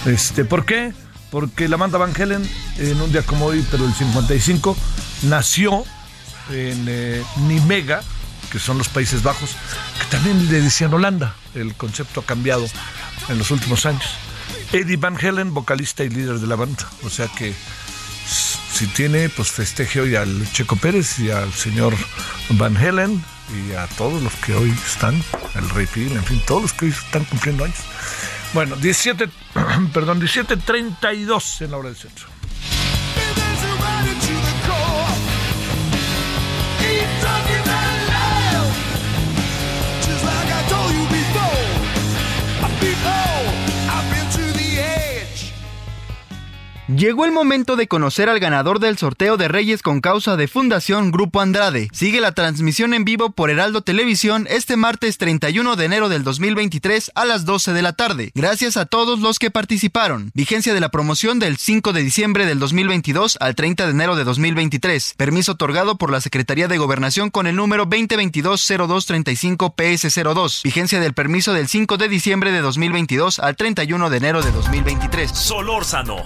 [0.05, 0.91] Este, ¿Por qué?
[1.31, 4.75] Porque la banda Van Helen, en un día como hoy, pero el 55,
[5.23, 5.85] nació
[6.49, 8.03] en eh, Nimega,
[8.51, 9.51] que son los Países Bajos,
[9.99, 11.35] que también le decían Holanda.
[11.55, 12.67] El concepto ha cambiado
[13.29, 14.03] en los últimos años.
[14.71, 16.89] Eddie Van Helen, vocalista y líder de la banda.
[17.03, 17.53] O sea que
[18.71, 21.95] si tiene, pues festeje hoy al Checo Pérez y al señor
[22.51, 25.15] Van Helen y a todos los que hoy están,
[25.55, 27.77] el Rey Pil, en fin, todos los que hoy están cumpliendo años.
[28.53, 29.29] Bueno, 17,
[29.93, 32.36] perdón, 17.32 en la hora del centro.
[46.87, 51.11] Llegó el momento de conocer al ganador del sorteo de Reyes con causa de Fundación
[51.11, 51.89] Grupo Andrade.
[51.91, 57.11] Sigue la transmisión en vivo por Heraldo Televisión este martes 31 de enero del 2023
[57.13, 58.31] a las 12 de la tarde.
[58.35, 60.31] Gracias a todos los que participaron.
[60.33, 64.23] Vigencia de la promoción del 5 de diciembre del 2022 al 30 de enero de
[64.23, 65.15] 2023.
[65.17, 70.63] Permiso otorgado por la Secretaría de Gobernación con el número 2022-0235-PS02.
[70.63, 75.31] Vigencia del permiso del 5 de diciembre de 2022 al 31 de enero de 2023.
[75.31, 76.25] Solórzano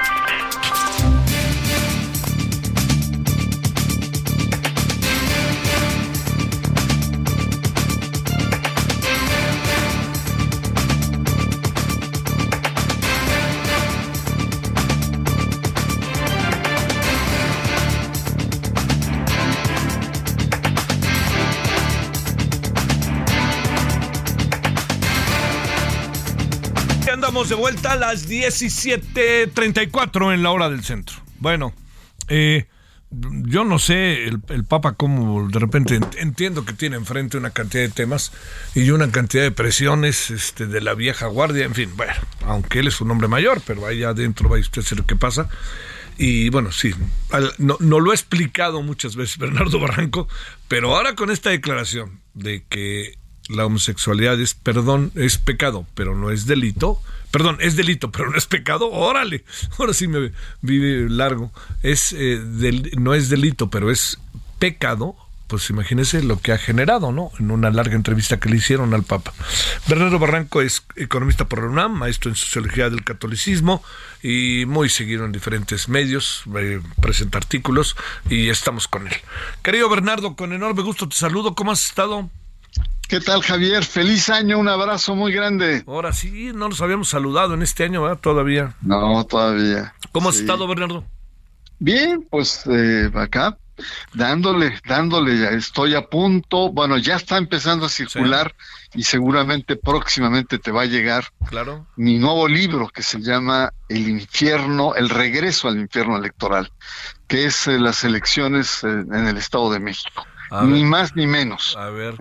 [27.41, 31.15] Andamos de vuelta a las 17.34 en la hora del centro.
[31.39, 31.73] Bueno,
[32.27, 32.67] eh,
[33.09, 37.81] yo no sé el, el, Papa cómo de repente entiendo que tiene enfrente una cantidad
[37.81, 38.31] de temas
[38.75, 42.13] y una cantidad de presiones este, de la vieja guardia, en fin, bueno,
[42.45, 45.49] aunque él es un hombre mayor, pero ahí adentro va usted a ver qué pasa.
[46.19, 46.93] Y bueno, sí,
[47.57, 50.27] no, no lo he explicado muchas veces Bernardo Barranco,
[50.67, 53.17] pero ahora con esta declaración de que
[53.49, 57.01] la homosexualidad es, perdón, es pecado, pero no es delito.
[57.31, 58.91] Perdón, es delito, pero no es pecado.
[58.91, 59.43] Órale,
[59.79, 61.51] ahora sí me vive largo.
[61.81, 62.39] Es, eh,
[62.97, 64.19] no es delito, pero es
[64.59, 65.15] pecado.
[65.47, 67.31] Pues imagínese lo que ha generado, ¿no?
[67.37, 69.33] En una larga entrevista que le hicieron al Papa.
[69.85, 73.83] Bernardo Barranco es economista por la UNAM, maestro en sociología del catolicismo
[74.23, 77.97] y muy seguido en diferentes medios, eh, presenta artículos
[78.29, 79.13] y estamos con él.
[79.61, 81.53] Querido Bernardo, con enorme gusto te saludo.
[81.53, 82.29] ¿Cómo has estado?
[83.11, 83.83] ¿Qué tal, Javier?
[83.83, 85.83] Feliz año, un abrazo muy grande.
[85.85, 88.19] Ahora sí, no nos habíamos saludado en este año, ¿verdad?
[88.21, 88.73] Todavía.
[88.81, 89.93] No, todavía.
[90.13, 91.03] ¿Cómo has estado, Bernardo?
[91.77, 93.57] Bien, pues eh, acá,
[94.13, 98.55] dándole, dándole, ya estoy a punto, bueno, ya está empezando a circular
[98.93, 101.85] y seguramente próximamente te va a llegar claro.
[101.97, 106.71] mi nuevo libro que se llama El infierno, el regreso al infierno electoral,
[107.27, 110.25] que es eh, las elecciones eh, en el Estado de México.
[110.63, 111.75] ni más ni menos.
[111.77, 112.15] A ver,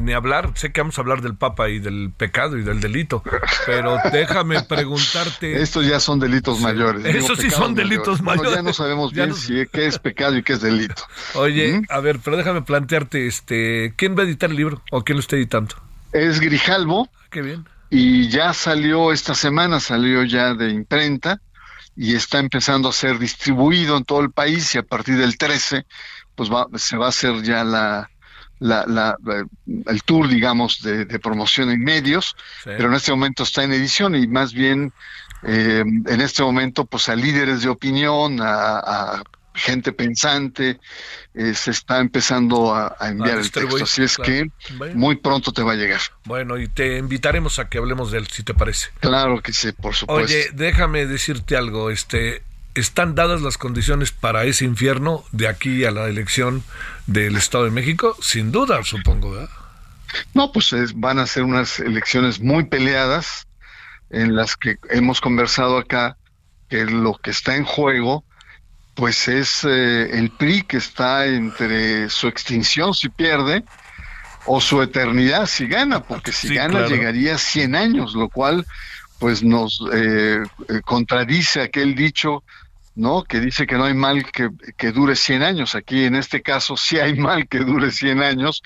[0.00, 3.22] ni hablar, sé que vamos a hablar del Papa y del pecado y del delito,
[3.66, 5.60] pero déjame preguntarte.
[5.60, 7.04] Estos ya son delitos mayores.
[7.04, 8.54] Esos sí son delitos mayores.
[8.54, 11.02] ya no sabemos bien si qué es pecado y qué es delito.
[11.34, 15.16] Oye, a ver, pero déjame plantearte, este, ¿quién va a editar el libro o quién
[15.16, 15.74] lo está editando?
[16.12, 17.08] Es Grijalvo.
[17.12, 17.66] Ah, qué bien.
[17.90, 21.40] Y ya salió esta semana, salió ya de imprenta
[21.96, 25.86] y está empezando a ser distribuido en todo el país y a partir del 13
[26.34, 28.10] pues va, se va a hacer ya la,
[28.60, 29.16] la,
[29.86, 34.26] el tour, digamos, de, promoción en medios, pero en este momento está en edición y
[34.26, 34.92] más bien
[35.42, 39.22] eh, en este momento, pues a líderes de opinión, a,
[39.56, 40.80] gente pensante,
[41.32, 43.84] eh, se está empezando a, enviar el texto.
[43.84, 44.50] Así es que
[44.94, 46.00] muy pronto te va a llegar.
[46.24, 48.88] Bueno, y te invitaremos a que hablemos de él, si te parece.
[48.98, 50.24] Claro que sí, por supuesto.
[50.24, 52.42] Oye, déjame decirte algo, este,
[52.74, 56.64] ¿Están dadas las condiciones para ese infierno de aquí a la elección
[57.06, 58.16] del Estado de México?
[58.20, 59.50] Sin duda, supongo, ¿verdad?
[60.32, 63.46] No, pues van a ser unas elecciones muy peleadas
[64.10, 66.16] en las que hemos conversado acá
[66.68, 68.24] que lo que está en juego
[68.94, 73.64] pues es eh, el PRI que está entre su extinción si pierde
[74.46, 78.64] o su eternidad si gana, porque si gana llegaría a 100 años, lo cual
[79.18, 82.44] pues nos eh, eh, contradice aquel dicho
[82.94, 83.24] ¿no?
[83.24, 85.74] Que dice que no hay mal que, que, dure 100 años.
[85.74, 88.62] Aquí en este caso sí hay mal que dure 100 años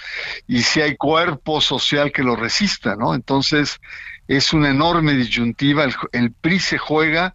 [0.46, 3.14] y sí hay cuerpo social que lo resista, ¿no?
[3.14, 3.80] Entonces
[4.28, 5.86] es una enorme disyuntiva.
[6.12, 7.34] El, PRI se juega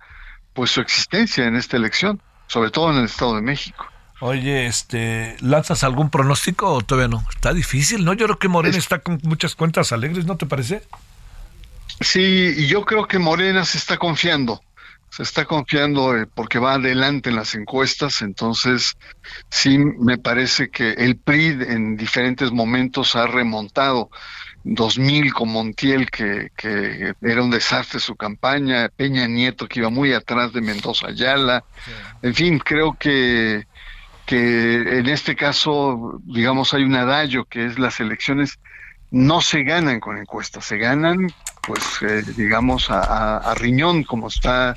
[0.54, 3.88] pues su existencia en esta elección, sobre todo en el Estado de México.
[4.20, 7.26] Oye, este, ¿lanzas algún pronóstico o todavía no?
[7.30, 8.14] Está difícil, ¿no?
[8.14, 10.84] Yo creo que Morena está con muchas cuentas alegres, ¿no te parece?
[12.00, 14.62] Sí, y yo creo que Morena se está confiando
[15.16, 18.98] se está confiando eh, porque va adelante en las encuestas, entonces
[19.48, 24.10] sí me parece que el PRI en diferentes momentos ha remontado.
[24.66, 30.14] 2000 con Montiel, que, que era un desastre su campaña, Peña Nieto, que iba muy
[30.14, 31.66] atrás de Mendoza Ayala.
[32.22, 33.68] En fin, creo que,
[34.26, 38.58] que en este caso, digamos, hay un adagio que es las elecciones
[39.14, 41.32] no se ganan con encuestas, se ganan,
[41.68, 44.74] pues, eh, digamos, a, riñón, como está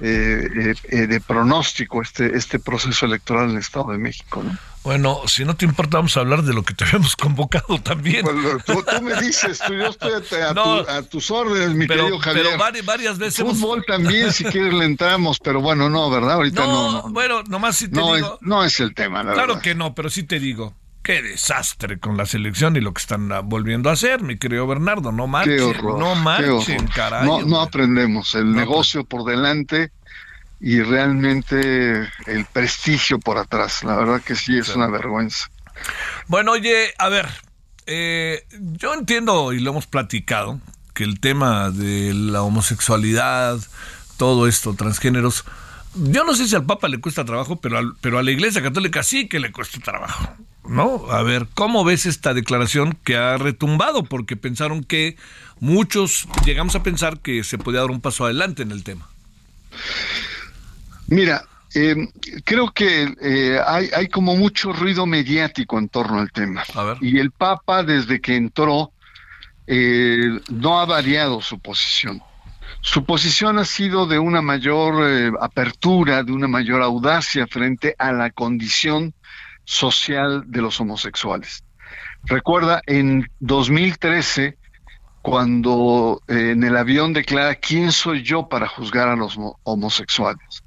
[0.00, 4.42] eh, eh, de pronóstico este, este proceso electoral en el Estado de México.
[4.42, 4.56] ¿no?
[4.82, 8.24] Bueno, si no te importa, vamos a hablar de lo que te habíamos convocado también.
[8.64, 12.46] tú, me dices, tú, yo estoy a, tus órdenes, mi querido Javier.
[12.46, 13.44] Pero varias, veces.
[13.44, 16.32] Fútbol también, si quieres, le entramos, pero bueno, no, ¿verdad?
[16.32, 16.92] Ahorita no.
[16.92, 18.38] no, bueno, nomás si te no digo.
[18.40, 20.74] Es, no es el tema, la Claro que no, pero sí te digo
[21.06, 25.12] qué desastre con la selección y lo que están volviendo a hacer, mi querido Bernardo.
[25.12, 27.24] No marchen, no marchen, caray.
[27.24, 28.34] No, no aprendemos.
[28.34, 29.92] El negocio por delante
[30.60, 33.84] y realmente el prestigio por atrás.
[33.84, 35.48] La verdad que sí es una vergüenza.
[36.26, 37.28] Bueno, oye, a ver,
[37.86, 40.60] eh, yo entiendo y lo hemos platicado
[40.92, 43.60] que el tema de la homosexualidad,
[44.16, 45.44] todo esto, transgéneros,
[45.94, 49.04] yo no sé si al Papa le cuesta trabajo, pero, pero a la Iglesia Católica
[49.04, 50.34] sí que le cuesta trabajo.
[50.68, 51.10] ¿No?
[51.10, 54.04] A ver, ¿cómo ves esta declaración que ha retumbado?
[54.04, 55.16] Porque pensaron que
[55.60, 59.08] muchos llegamos a pensar que se podía dar un paso adelante en el tema.
[61.08, 61.44] Mira,
[61.74, 62.08] eh,
[62.44, 66.64] creo que eh, hay, hay, como mucho ruido mediático en torno al tema.
[67.00, 68.92] Y el Papa, desde que entró,
[69.66, 72.22] eh, no ha variado su posición.
[72.82, 78.12] su posición ha sido de una mayor eh, apertura, de una mayor audacia frente a
[78.12, 79.12] la condición
[79.66, 81.62] social de los homosexuales.
[82.24, 84.56] Recuerda, en 2013,
[85.26, 90.62] cuando eh, en el avión declara quién soy yo para juzgar a los homosexuales.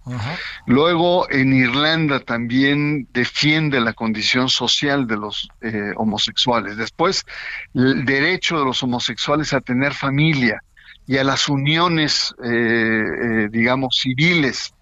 [0.66, 6.76] Luego en Irlanda también defiende la condición social de los eh, homosexuales.
[6.76, 7.26] Después
[7.74, 10.62] el derecho de los homosexuales a tener familia
[11.08, 14.74] y a las uniones, eh, digamos, civiles.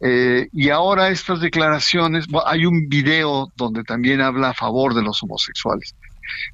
[0.00, 5.94] Y ahora estas declaraciones, hay un video donde también habla a favor de los homosexuales.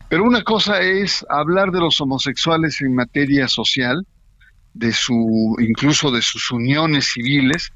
[0.08, 4.06] Pero una cosa es hablar de los homosexuales en materia social,
[4.72, 7.72] de su, incluso de sus uniones civiles,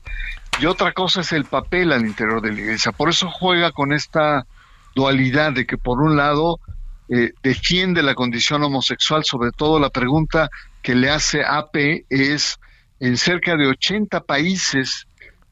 [0.60, 2.92] y otra cosa es el papel al interior de la iglesia.
[2.92, 4.46] Por eso juega con esta
[4.94, 6.58] dualidad de que por un lado
[7.08, 10.50] eh, defiende la condición homosexual, sobre todo la pregunta
[10.82, 12.58] que le hace AP es,
[13.00, 15.06] en cerca de 80 países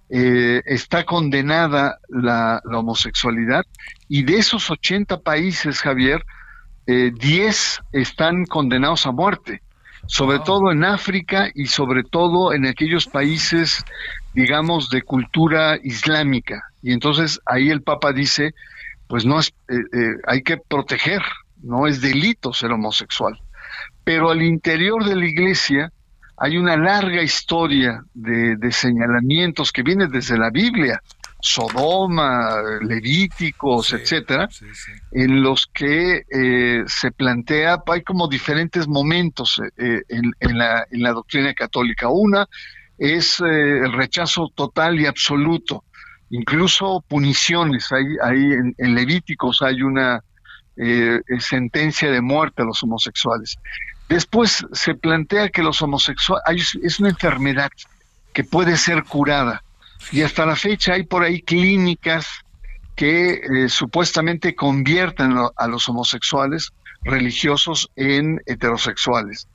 [0.08, 3.64] eh, está condenada la, la, homosexualidad
[4.08, 6.24] y de esos 80 países, Javier,
[6.86, 9.62] eh, 10 están condenados a muerte,
[10.06, 13.84] sobre todo en África y sobre todo en aquellos países,
[14.34, 16.62] digamos, de cultura islámica.
[16.82, 18.54] Y entonces ahí el Papa dice,
[19.08, 21.22] pues no es, eh, eh, hay que proteger,
[21.62, 23.40] no es delito ser homosexual.
[24.04, 25.92] Pero al interior de la iglesia
[26.38, 31.00] hay una larga historia de, de señalamientos que viene desde la Biblia
[31.40, 34.48] Sodoma, Levíticos, etcétera,
[35.12, 41.12] en los que eh, se plantea, hay como diferentes momentos eh, en, la, en, la,
[41.12, 42.08] doctrina católica.
[42.08, 42.46] Una
[42.98, 45.84] es eh, el rechazo total y absoluto,
[46.30, 47.92] incluso puniciones.
[47.92, 50.22] Hay, hay en, Levíticos hay una
[51.38, 53.56] sentencia de muerte a los homosexuales.
[54.08, 57.70] Después se plantea que los homosexuales es una enfermedad
[58.32, 59.62] que puede ser curada
[60.12, 62.26] y hasta la fecha hay por ahí clínicas
[62.94, 69.48] que eh, supuestamente convierten a los homosexuales religiosos en heterosexuales.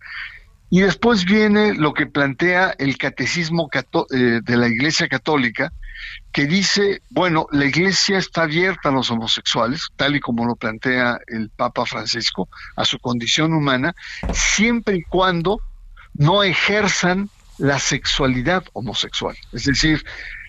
[0.70, 5.74] Y después viene lo que plantea el catecismo eh, de la Iglesia Católica,
[6.32, 11.20] que dice, bueno, la Iglesia está abierta a los homosexuales, tal y como lo plantea
[11.28, 13.94] el Papa Francisco, a su condición humana,
[14.34, 15.60] siempre y cuando
[16.14, 19.36] no ejerzan la sexualidad homosexual.
[19.52, 20.04] Es decir,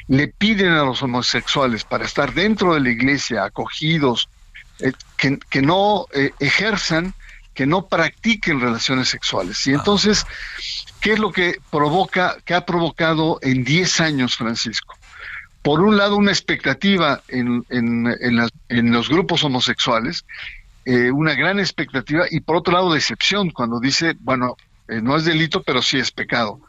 [0.08, 4.28] le piden a los homosexuales para estar dentro de la iglesia, acogidos,
[4.78, 7.14] eh, que, no eh, ejerzan,
[7.54, 9.66] que no practiquen relaciones sexuales.
[9.66, 10.26] Y entonces,
[11.00, 14.96] ¿qué es lo que provoca, que ha provocado en 10 años, Francisco?
[15.62, 20.24] Por un lado, una expectativa en, en, los grupos homosexuales,
[20.84, 24.56] eh, una gran expectativa, y por otro lado, decepción, cuando dice, bueno,
[24.88, 26.60] no es delito, pero sí es pecado.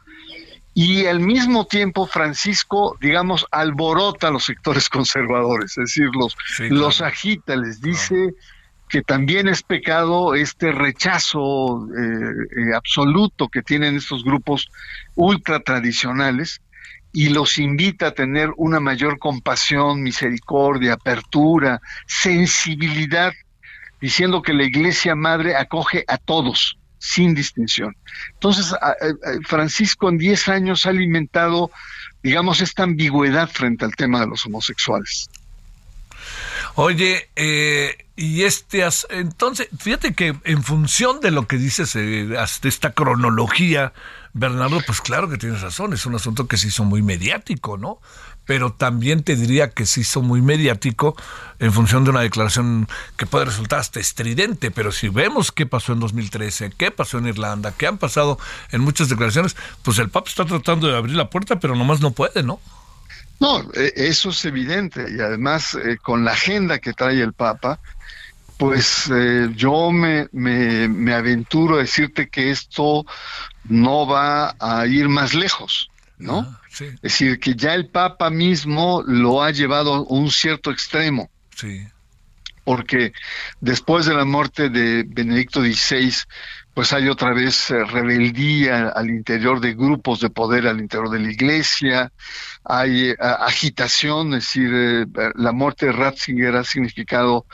[0.75, 6.35] Y al mismo tiempo Francisco, digamos, alborota a los sectores conservadores, es decir, los,
[6.69, 8.33] los agita, les dice
[8.89, 14.69] que también es pecado este rechazo eh, eh, absoluto que tienen estos grupos
[15.15, 16.61] ultra tradicionales
[17.14, 23.32] y los invita a tener una mayor compasión, misericordia, apertura, sensibilidad,
[24.01, 27.95] diciendo que la Iglesia Madre acoge a todos, sin distinción.
[28.34, 28.74] Entonces,
[29.47, 31.70] Francisco en 10 años ha alimentado,
[32.24, 35.30] digamos, esta ambigüedad frente al tema de los homosexuales.
[36.76, 42.70] Oye, eh, y este, entonces, fíjate que en función de lo que dices, eh, de
[42.70, 43.93] esta cronología,
[44.34, 47.99] Bernardo, pues claro que tienes razón, es un asunto que se hizo muy mediático, ¿no?
[48.45, 51.15] pero también te diría que se hizo muy mediático
[51.59, 55.93] en función de una declaración que puede resultar hasta estridente, pero si vemos qué pasó
[55.93, 58.38] en 2013, qué pasó en Irlanda, qué han pasado
[58.71, 62.11] en muchas declaraciones, pues el Papa está tratando de abrir la puerta, pero nomás no
[62.11, 62.59] puede, ¿no?
[63.39, 67.79] No, e, eso es evidente y además eh, con la agenda que trae el Papa,
[68.57, 73.05] pues eh, yo me, me, me aventuro a decirte que esto
[73.66, 76.39] no va a ir más lejos, ¿no?
[76.39, 76.59] Ah.
[76.80, 81.30] Es decir, que ya el Papa mismo lo ha llevado a un cierto extremo.
[81.55, 81.88] Sí.
[82.64, 83.14] Porque
[83.61, 86.14] después de la muerte de Benedicto XVI,
[86.74, 91.19] pues hay otra vez eh, rebeldía al interior de grupos de poder al interior de
[91.19, 92.11] la iglesia,
[92.63, 95.05] hay eh, agitación, es decir, eh,
[95.36, 97.45] la muerte de Ratzinger ha significado,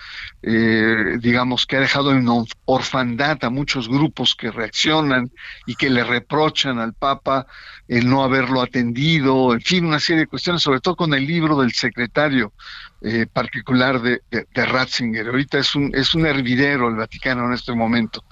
[0.42, 2.26] digamos, que ha dejado en
[2.66, 5.30] orfandad a muchos grupos que reaccionan
[5.66, 7.46] y que le reprochan al Papa
[7.90, 11.60] el no haberlo atendido, en fin, una serie de cuestiones, sobre todo con el libro
[11.60, 12.54] del secretario
[13.02, 14.22] eh, particular de,
[14.54, 15.28] Ratzinger.
[15.28, 18.26] Ahorita es un, es un hervidero el Vaticano en este momento.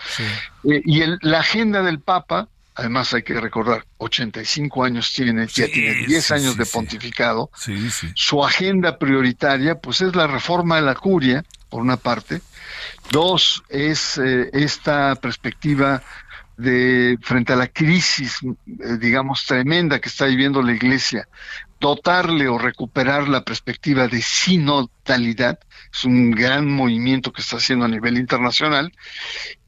[0.78, 5.66] Eh, y el, la agenda del Papa además hay que recordar, 85 años tiene, ya
[5.66, 7.50] tiene 10 años de pontificado,
[8.14, 12.40] su agenda prioritaria pues es la reforma de la curia, por una parte,
[13.12, 16.04] dos es eh, esta perspectiva
[16.56, 21.28] de frente a la crisis, eh, digamos, tremenda que está viviendo la Iglesia,
[21.80, 25.60] dotarle o recuperar la perspectiva de sinodalidad,
[25.94, 28.92] es un gran movimiento que está haciendo a nivel internacional,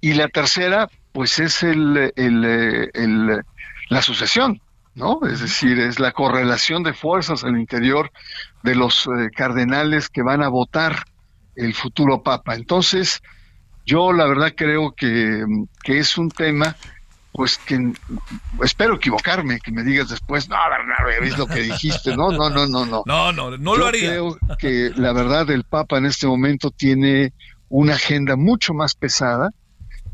[0.01, 3.41] y la tercera, pues es el, el,
[3.89, 4.61] la sucesión,
[4.95, 5.19] ¿no?
[5.27, 8.11] Es decir, es la correlación de fuerzas al interior
[8.63, 11.03] de los eh, cardenales que van a votar
[11.55, 12.55] el futuro papa.
[12.55, 13.21] Entonces,
[13.85, 15.43] yo la verdad creo que,
[15.85, 16.75] es un tema
[17.31, 17.93] pues que
[18.63, 22.67] espero equivocarme, que me digas después, no, no, es lo que dijiste, no, no, no,
[22.67, 23.03] no, no.
[23.05, 24.09] No, no, no lo haría.
[24.09, 27.33] Creo que la verdad el Papa en este momento tiene
[27.69, 29.51] una agenda mucho más pesada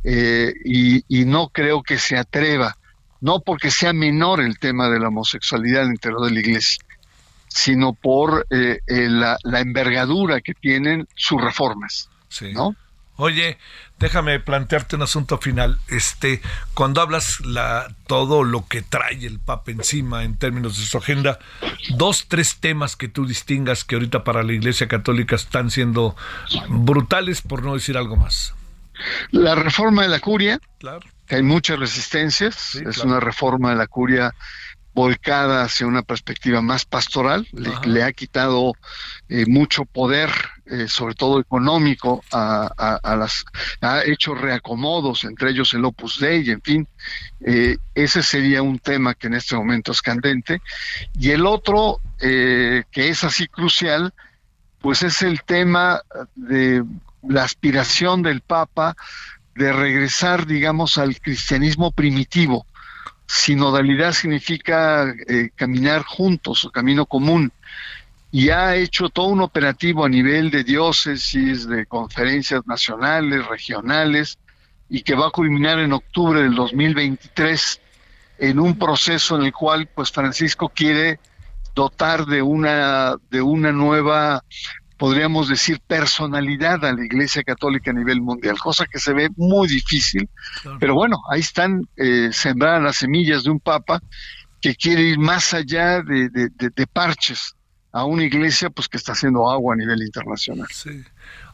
[0.07, 2.77] eh, y, no creo que se atreva,
[3.21, 6.83] no porque sea menor el tema de la homosexualidad el interior de la Iglesia,
[7.47, 12.53] sino por eh, eh, la, la, envergadura que tienen sus reformas, sí.
[12.53, 12.75] ¿no?
[13.17, 13.57] Oye,
[13.97, 15.79] déjame plantearte un asunto final.
[15.87, 16.41] Este,
[16.73, 21.39] cuando hablas la, todo lo que trae el Papa encima en términos de su agenda,
[21.95, 26.15] dos, tres temas que tú distingas que ahorita para la Iglesia Católica están siendo
[26.67, 28.53] brutales, por no decir algo más.
[29.31, 31.01] La reforma de la curia, claro.
[31.27, 34.33] que hay muchas resistencias, es una reforma de la curia
[34.95, 38.73] volcada hacia una perspectiva más pastoral, le, ha quitado
[39.27, 40.31] eh, mucho poder,
[40.65, 42.71] eh, sobre todo económico, a,
[43.03, 43.43] las,
[43.81, 46.87] ha hecho reacomodos, entre ellos el Opus Dei, en fin,
[47.45, 50.61] eh, ese sería un tema que en este momento es candente.
[51.19, 54.13] Y el otro, que es así crucial,
[54.79, 56.01] pues es el tema
[56.35, 56.85] de
[57.27, 58.95] la aspiración del Papa
[59.55, 62.65] de regresar, digamos, al cristianismo primitivo.
[63.27, 67.51] Sinodalidad significa eh, caminar juntos o camino común.
[68.31, 74.37] Y ha hecho todo un operativo a nivel de diócesis, de conferencias nacionales, regionales,
[74.89, 77.81] y que va a culminar en octubre del 2023
[78.37, 81.19] en un proceso en el cual pues Francisco quiere
[81.73, 84.43] dotar de una de una nueva
[84.97, 89.67] podríamos decir, personalidad a la Iglesia Católica a nivel mundial, cosa que se ve muy
[89.67, 90.29] difícil,
[90.79, 94.01] pero bueno, ahí están eh, sembradas las semillas de un papa
[94.61, 97.55] que quiere ir más allá de, de, parches
[97.91, 100.67] a una iglesia pues que está haciendo agua a nivel internacional.
[100.71, 101.03] Sí.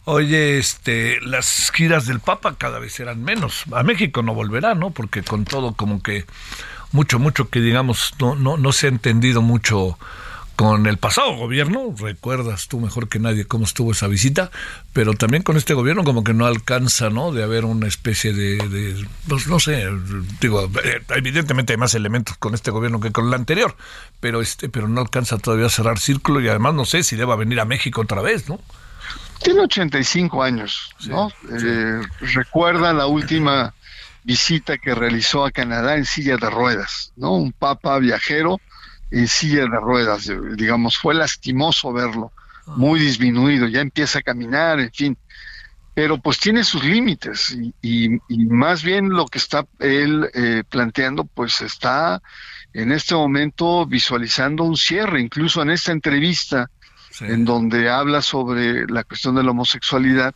[0.05, 3.65] Oye, este, las giras del Papa cada vez serán menos.
[3.71, 4.89] A México no volverá, ¿no?
[4.89, 6.25] Porque con todo como que
[6.91, 9.99] mucho, mucho que digamos no, no, no se ha entendido mucho
[10.61, 14.51] con el pasado gobierno, recuerdas tú mejor que nadie cómo estuvo esa visita,
[14.93, 17.31] pero también con este gobierno como que no alcanza, ¿no?
[17.31, 19.87] De haber una especie de, pues no sé,
[20.39, 23.75] digo, eh, evidentemente hay más elementos con este gobierno que con el anterior,
[24.19, 27.35] pero este, pero no alcanza todavía a cerrar círculo y además no sé si deba
[27.35, 28.59] venir a México otra vez, ¿no?
[29.41, 31.31] Tiene 85 años, ¿no?
[31.59, 32.01] Eh,
[32.35, 33.73] recuerda la última
[34.23, 37.33] visita que realizó a Canadá en silla de ruedas, ¿no?
[37.33, 38.61] Un papa viajero
[39.11, 42.31] en silla de ruedas, digamos, fue lastimoso verlo,
[42.65, 45.17] muy disminuido, ya empieza a caminar, en fin,
[45.93, 51.61] pero pues tiene sus límites y, más bien lo que está él eh, planteando, pues
[51.61, 52.21] está
[52.73, 56.69] en este momento visualizando un cierre, incluso en esta entrevista
[57.19, 60.33] en donde habla sobre la cuestión de la homosexualidad,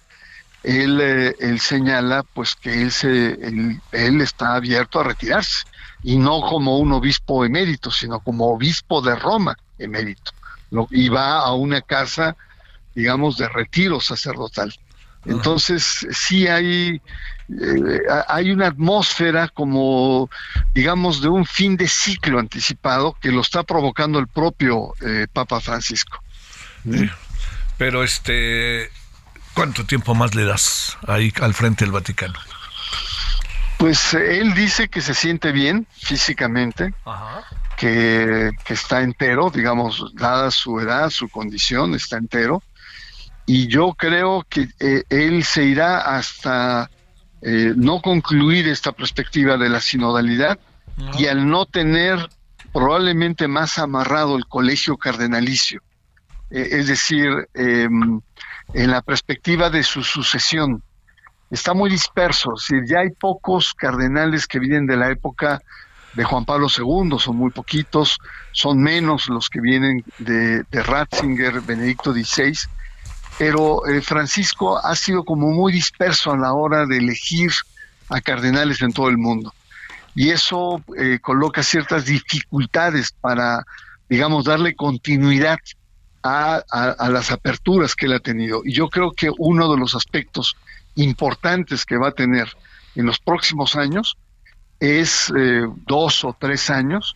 [0.64, 5.64] él, eh, él señala pues que él, se, él, él está abierto a retirarse
[6.06, 10.32] y no como un obispo emérito, sino como obispo de Roma emérito.
[10.92, 12.38] y va a una casa,
[12.94, 14.72] digamos, de retiro sacerdotal.
[15.26, 17.02] Entonces, sí hay,
[17.50, 20.30] eh, hay una atmósfera como,
[20.76, 25.60] digamos, de un fin de ciclo anticipado que lo está provocando el propio eh, Papa
[25.60, 26.24] Francisco.
[27.80, 28.92] Pero, este,
[29.56, 32.38] ¿cuánto tiempo más le das ahí al frente del Vaticano?
[33.78, 36.94] Pues él dice que se siente bien físicamente,
[37.78, 42.64] Que, está entero, digamos, dada su edad, su condición, está entero.
[43.46, 46.90] Y yo creo que eh, él se irá hasta
[47.42, 50.58] eh, no concluir esta perspectiva de la sinodalidad
[51.18, 52.30] y al no tener
[52.74, 55.82] probablemente más amarrado el colegio cardenalicio,
[56.50, 58.20] eh, es decir, em,
[58.74, 60.82] en la perspectiva de su sucesión
[61.56, 65.62] está muy disperso, es ya hay pocos cardenales que vienen de la época
[66.14, 68.18] de Juan Pablo II, son muy poquitos,
[68.52, 72.58] son menos los que vienen de, Ratzinger, Benedicto XVI,
[73.38, 77.52] pero eh, Francisco ha sido como muy disperso a la hora de elegir
[78.10, 79.54] a cardenales en todo el mundo.
[80.14, 83.66] y eso eh, coloca ciertas dificultades para,
[84.10, 85.58] digamos, darle continuidad
[86.26, 88.62] a, las aperturas que él ha tenido.
[88.66, 90.56] Y yo creo que uno de los aspectos
[90.96, 92.50] importantes que va a tener
[92.96, 94.18] en los próximos años
[94.80, 97.16] es eh, dos o tres años,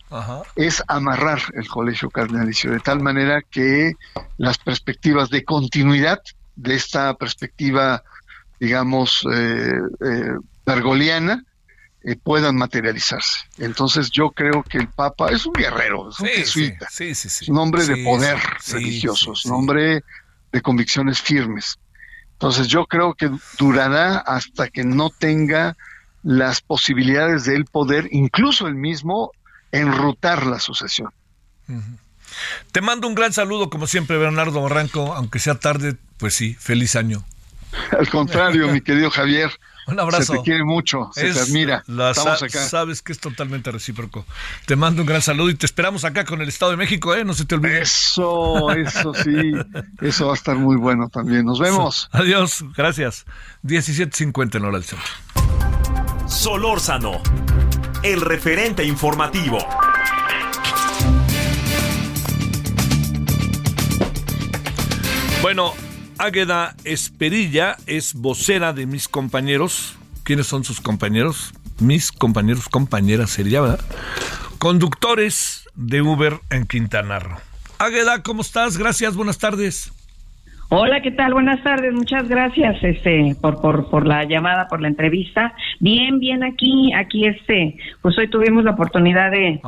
[0.56, 3.92] es amarrar el colegio cardenalicio, de tal manera que
[4.38, 6.20] las perspectivas de continuidad
[6.56, 8.02] de esta perspectiva,
[8.58, 11.42] digamos, eh, eh pergoliana,
[12.02, 13.40] eh, puedan materializarse.
[13.58, 17.84] Entonces yo creo que el Papa es un guerrero, es un jesuita, es un hombre
[17.84, 20.02] de poder religioso, es un hombre
[20.50, 21.78] de convicciones firmes.
[22.40, 25.76] Entonces yo creo que durará hasta que no tenga
[26.22, 29.32] las posibilidades de él poder, incluso él mismo,
[29.72, 31.10] enrutar la sucesión.
[32.72, 36.96] Te mando un gran saludo, como siempre, Bernardo Barranco, aunque sea tarde, pues sí, feliz
[36.96, 37.26] año.
[37.98, 39.50] Al contrario, mi querido Javier.
[39.86, 40.32] Un abrazo.
[40.32, 41.82] Se te quiere mucho, se te admira.
[41.86, 42.68] Estamos acá.
[42.68, 44.24] Sabes que es totalmente recíproco.
[44.66, 47.24] Te mando un gran saludo y te esperamos acá con el Estado de México, ¿eh?
[47.24, 47.82] No se te olvide.
[47.82, 49.52] Eso, eso sí.
[50.00, 51.44] Eso va a estar muy bueno también.
[51.44, 52.08] Nos vemos.
[52.12, 53.26] Adiós, gracias.
[53.64, 55.08] 17.50 en hora del centro.
[56.26, 57.20] Solórzano,
[58.02, 59.58] el referente informativo.
[65.42, 65.72] Bueno,
[66.20, 69.98] Águeda Esperilla es vocera de mis compañeros.
[70.22, 71.54] ¿Quiénes son sus compañeros?
[71.80, 73.80] Mis compañeros, compañeras sería, ¿verdad?
[74.58, 77.38] Conductores de Uber en Quintana Roo.
[77.78, 78.76] Águeda, ¿cómo estás?
[78.76, 79.94] Gracias, buenas tardes.
[80.68, 81.32] Hola, ¿qué tal?
[81.32, 85.54] Buenas tardes, muchas gracias este por, por, por la llamada, por la entrevista.
[85.78, 89.58] Bien, bien aquí, aquí este, pues hoy tuvimos la oportunidad de,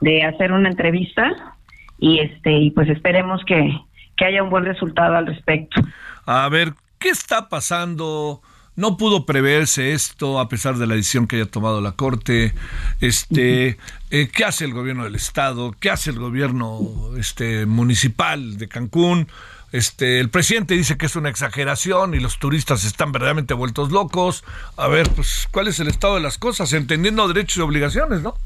[0.00, 1.54] de hacer una entrevista
[1.98, 3.78] y este y pues esperemos que,
[4.18, 5.80] que haya un buen resultado al respecto.
[6.26, 8.42] A ver, ¿qué está pasando?
[8.76, 12.52] No pudo preverse esto a pesar de la decisión que haya tomado la Corte.
[13.00, 13.78] Este,
[14.10, 15.74] eh, ¿Qué hace el gobierno del Estado?
[15.80, 16.80] ¿Qué hace el gobierno
[17.16, 19.28] este, municipal de Cancún?
[19.72, 24.44] Este, el presidente dice que es una exageración y los turistas están verdaderamente vueltos locos.
[24.76, 26.72] A ver, pues, ¿cuál es el estado de las cosas?
[26.72, 28.36] Entendiendo derechos y obligaciones, ¿no?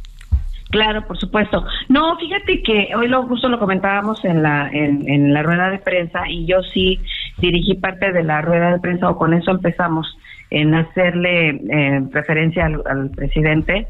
[0.73, 1.67] Claro, por supuesto.
[1.91, 6.23] No, fíjate que hoy lo justo lo comentábamos en la en, la rueda de prensa
[6.27, 6.99] y yo sí
[7.37, 10.17] dirigí parte de la rueda de prensa o con eso empezamos
[10.49, 13.87] en hacerle eh, referencia al, presidente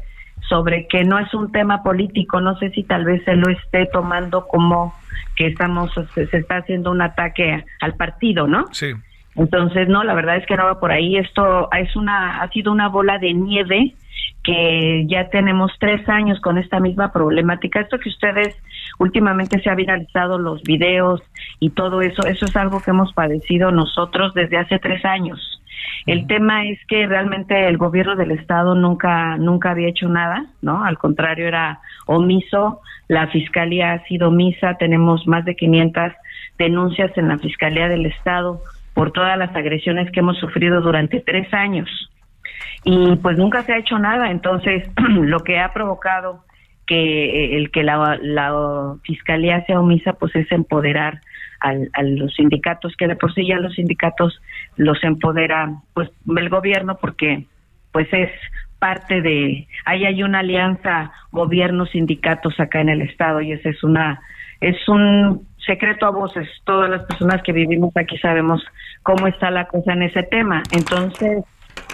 [0.49, 2.41] sobre que no es un tema político.
[2.41, 4.93] No sé si tal vez se lo esté tomando como
[5.37, 8.65] que estamos se, se está haciendo un ataque al partido, ¿no?
[8.73, 8.87] Sí.
[9.35, 11.15] Entonces, no, la verdad es que no va por ahí.
[11.15, 13.95] Esto es una ha sido una bola de nieve
[14.43, 17.79] que ya tenemos tres años con esta misma problemática.
[17.79, 18.55] Esto que ustedes
[18.99, 21.21] últimamente se ha viralizado los videos
[21.59, 25.61] y todo eso, eso es algo que hemos padecido nosotros desde hace tres años.
[26.05, 30.83] El tema es que realmente el gobierno del estado nunca nunca había hecho nada, ¿no?
[30.83, 32.81] Al contrario era omiso.
[33.07, 34.75] La fiscalía ha sido omisa.
[34.77, 36.11] Tenemos más de 500
[36.57, 38.61] denuncias en la fiscalía del estado
[38.93, 41.89] por todas las agresiones que hemos sufrido durante tres años
[42.83, 44.31] y pues nunca se ha hecho nada.
[44.31, 46.43] Entonces, lo que ha provocado
[46.85, 51.21] que eh, el que la, la fiscalía sea omisa, pues es empoderar
[51.59, 54.41] al, a los sindicatos, que de por sí ya los sindicatos
[54.75, 57.45] los empodera, pues el gobierno, porque
[57.91, 58.29] pues es
[58.79, 64.19] parte de, ahí hay una alianza gobierno-sindicatos acá en el estado y ese es una,
[64.59, 66.49] es un secreto a voces.
[66.65, 68.61] Todas las personas que vivimos aquí sabemos
[69.03, 70.63] cómo está la cosa en ese tema.
[70.71, 71.45] Entonces,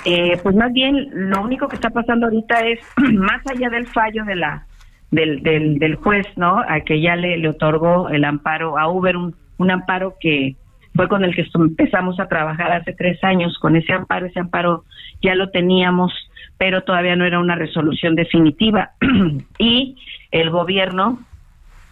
[0.06, 2.80] eh, pues más bien lo único que está pasando ahorita es
[3.14, 4.66] más allá del fallo de la
[5.12, 6.60] del, del, juez, ¿no?
[6.60, 10.56] A que ya le, le otorgó el amparo a Uber, un, un amparo que
[10.96, 13.58] fue con el que empezamos a trabajar hace tres años.
[13.60, 14.86] Con ese amparo, ese amparo
[15.22, 16.12] ya lo teníamos,
[16.58, 18.92] pero todavía no era una resolución definitiva.
[19.58, 19.98] y
[20.32, 21.20] el gobierno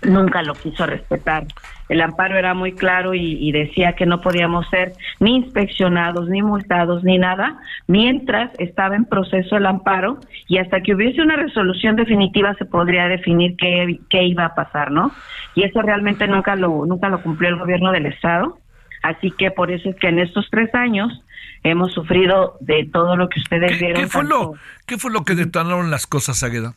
[0.03, 1.45] nunca lo quiso respetar.
[1.89, 7.03] El amparo era muy claro y, decía que no podíamos ser ni inspeccionados, ni multados,
[7.03, 7.57] ni nada,
[7.87, 13.07] mientras estaba en proceso el amparo y hasta que hubiese una resolución definitiva se podría
[13.07, 15.11] definir qué, qué iba a pasar, ¿no?
[15.55, 18.59] Y eso realmente nunca lo, nunca lo cumplió el gobierno del Estado.
[19.01, 21.23] Así que por eso es que en estos tres años
[21.63, 24.01] hemos sufrido de todo lo que ustedes vieron.
[24.01, 24.53] ¿Qué fue, lo,
[24.85, 26.73] ¿Qué fue lo que detonaron las cosas, Agueda?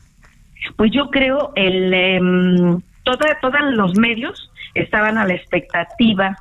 [0.77, 1.93] Pues yo creo el...
[1.93, 3.27] Em, todos
[3.73, 6.37] los medios estaban a la expectativa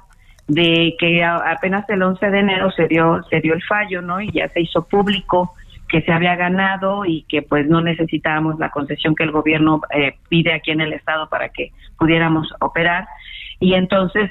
[0.46, 4.20] de que apenas el 11 de enero se dio se dio el fallo, ¿no?
[4.20, 5.54] Y ya se hizo público
[5.88, 10.16] que se había ganado y que pues no necesitábamos la concesión que el gobierno eh,
[10.28, 13.08] pide aquí en el estado para que pudiéramos operar.
[13.58, 14.30] Y entonces,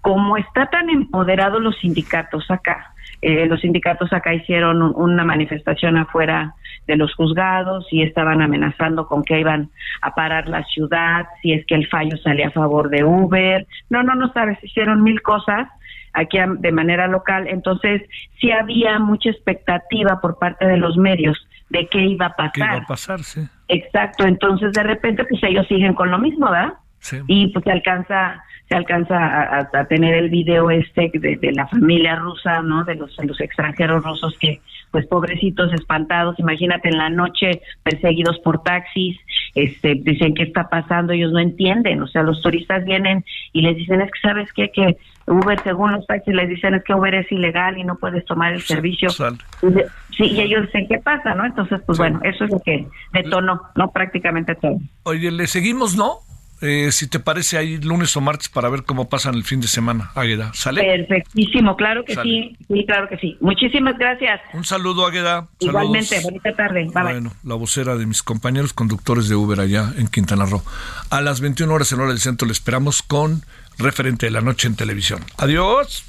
[0.00, 2.93] como está tan empoderados los sindicatos acá,
[3.24, 6.54] eh, los sindicatos acá hicieron una manifestación afuera
[6.86, 9.70] de los juzgados, si estaban amenazando con que iban
[10.02, 13.66] a parar la ciudad, si es que el fallo salía a favor de Uber.
[13.88, 15.68] No, no, no sabes, hicieron mil cosas
[16.12, 17.46] aquí de manera local.
[17.48, 18.02] Entonces,
[18.40, 21.36] sí había mucha expectativa por parte de los medios
[21.70, 22.52] de qué iba a pasar.
[22.52, 23.20] ¿Qué iba a pasar,
[23.68, 26.74] Exacto, entonces de repente pues ellos siguen con lo mismo, ¿verdad?
[27.04, 27.18] Sí.
[27.26, 32.62] Y pues se alcanza se alcanza a, tener el video este de, la familia rusa,
[32.62, 32.84] ¿no?
[32.84, 38.38] De los, de los extranjeros rusos que, pues pobrecitos, espantados, imagínate en la noche perseguidos
[38.38, 39.18] por taxis,
[39.54, 43.76] este, dicen qué está pasando, ellos no entienden, o sea, los turistas vienen y les
[43.76, 44.96] dicen, es que sabes qué, que
[45.26, 48.54] Uber, según los taxis, les dicen es que Uber es ilegal y no puedes tomar
[48.54, 49.10] el servicio.
[49.10, 51.34] Sí, y ellos dicen, ¿qué pasa?
[51.34, 51.44] ¿no?
[51.44, 53.90] Entonces, pues bueno, eso es lo que detonó, ¿no?
[53.90, 54.78] Prácticamente todo.
[55.02, 56.20] Oye, ¿le seguimos, no?
[56.60, 59.68] Eh, si te parece ahí lunes o martes para ver cómo pasan el fin de
[59.68, 60.52] semana, Águeda.
[60.54, 60.82] ¿Sale?
[60.82, 63.36] Perfectísimo, claro que sí, sí, claro que sí.
[63.40, 64.40] Muchísimas gracias.
[64.52, 65.48] Un saludo, Águeda.
[65.58, 66.88] Igualmente, bonita tarde.
[66.92, 70.62] bueno, la vocera de mis compañeros conductores de Uber allá en Quintana Roo.
[71.10, 73.42] A las 21 horas en hora del centro le esperamos con
[73.78, 75.20] referente de la noche en televisión.
[75.38, 76.04] Adiós.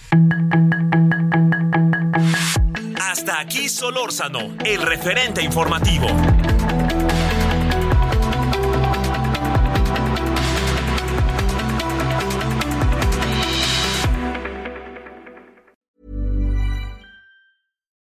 [2.99, 6.07] Hasta aquí Solórzano, el referente informativo.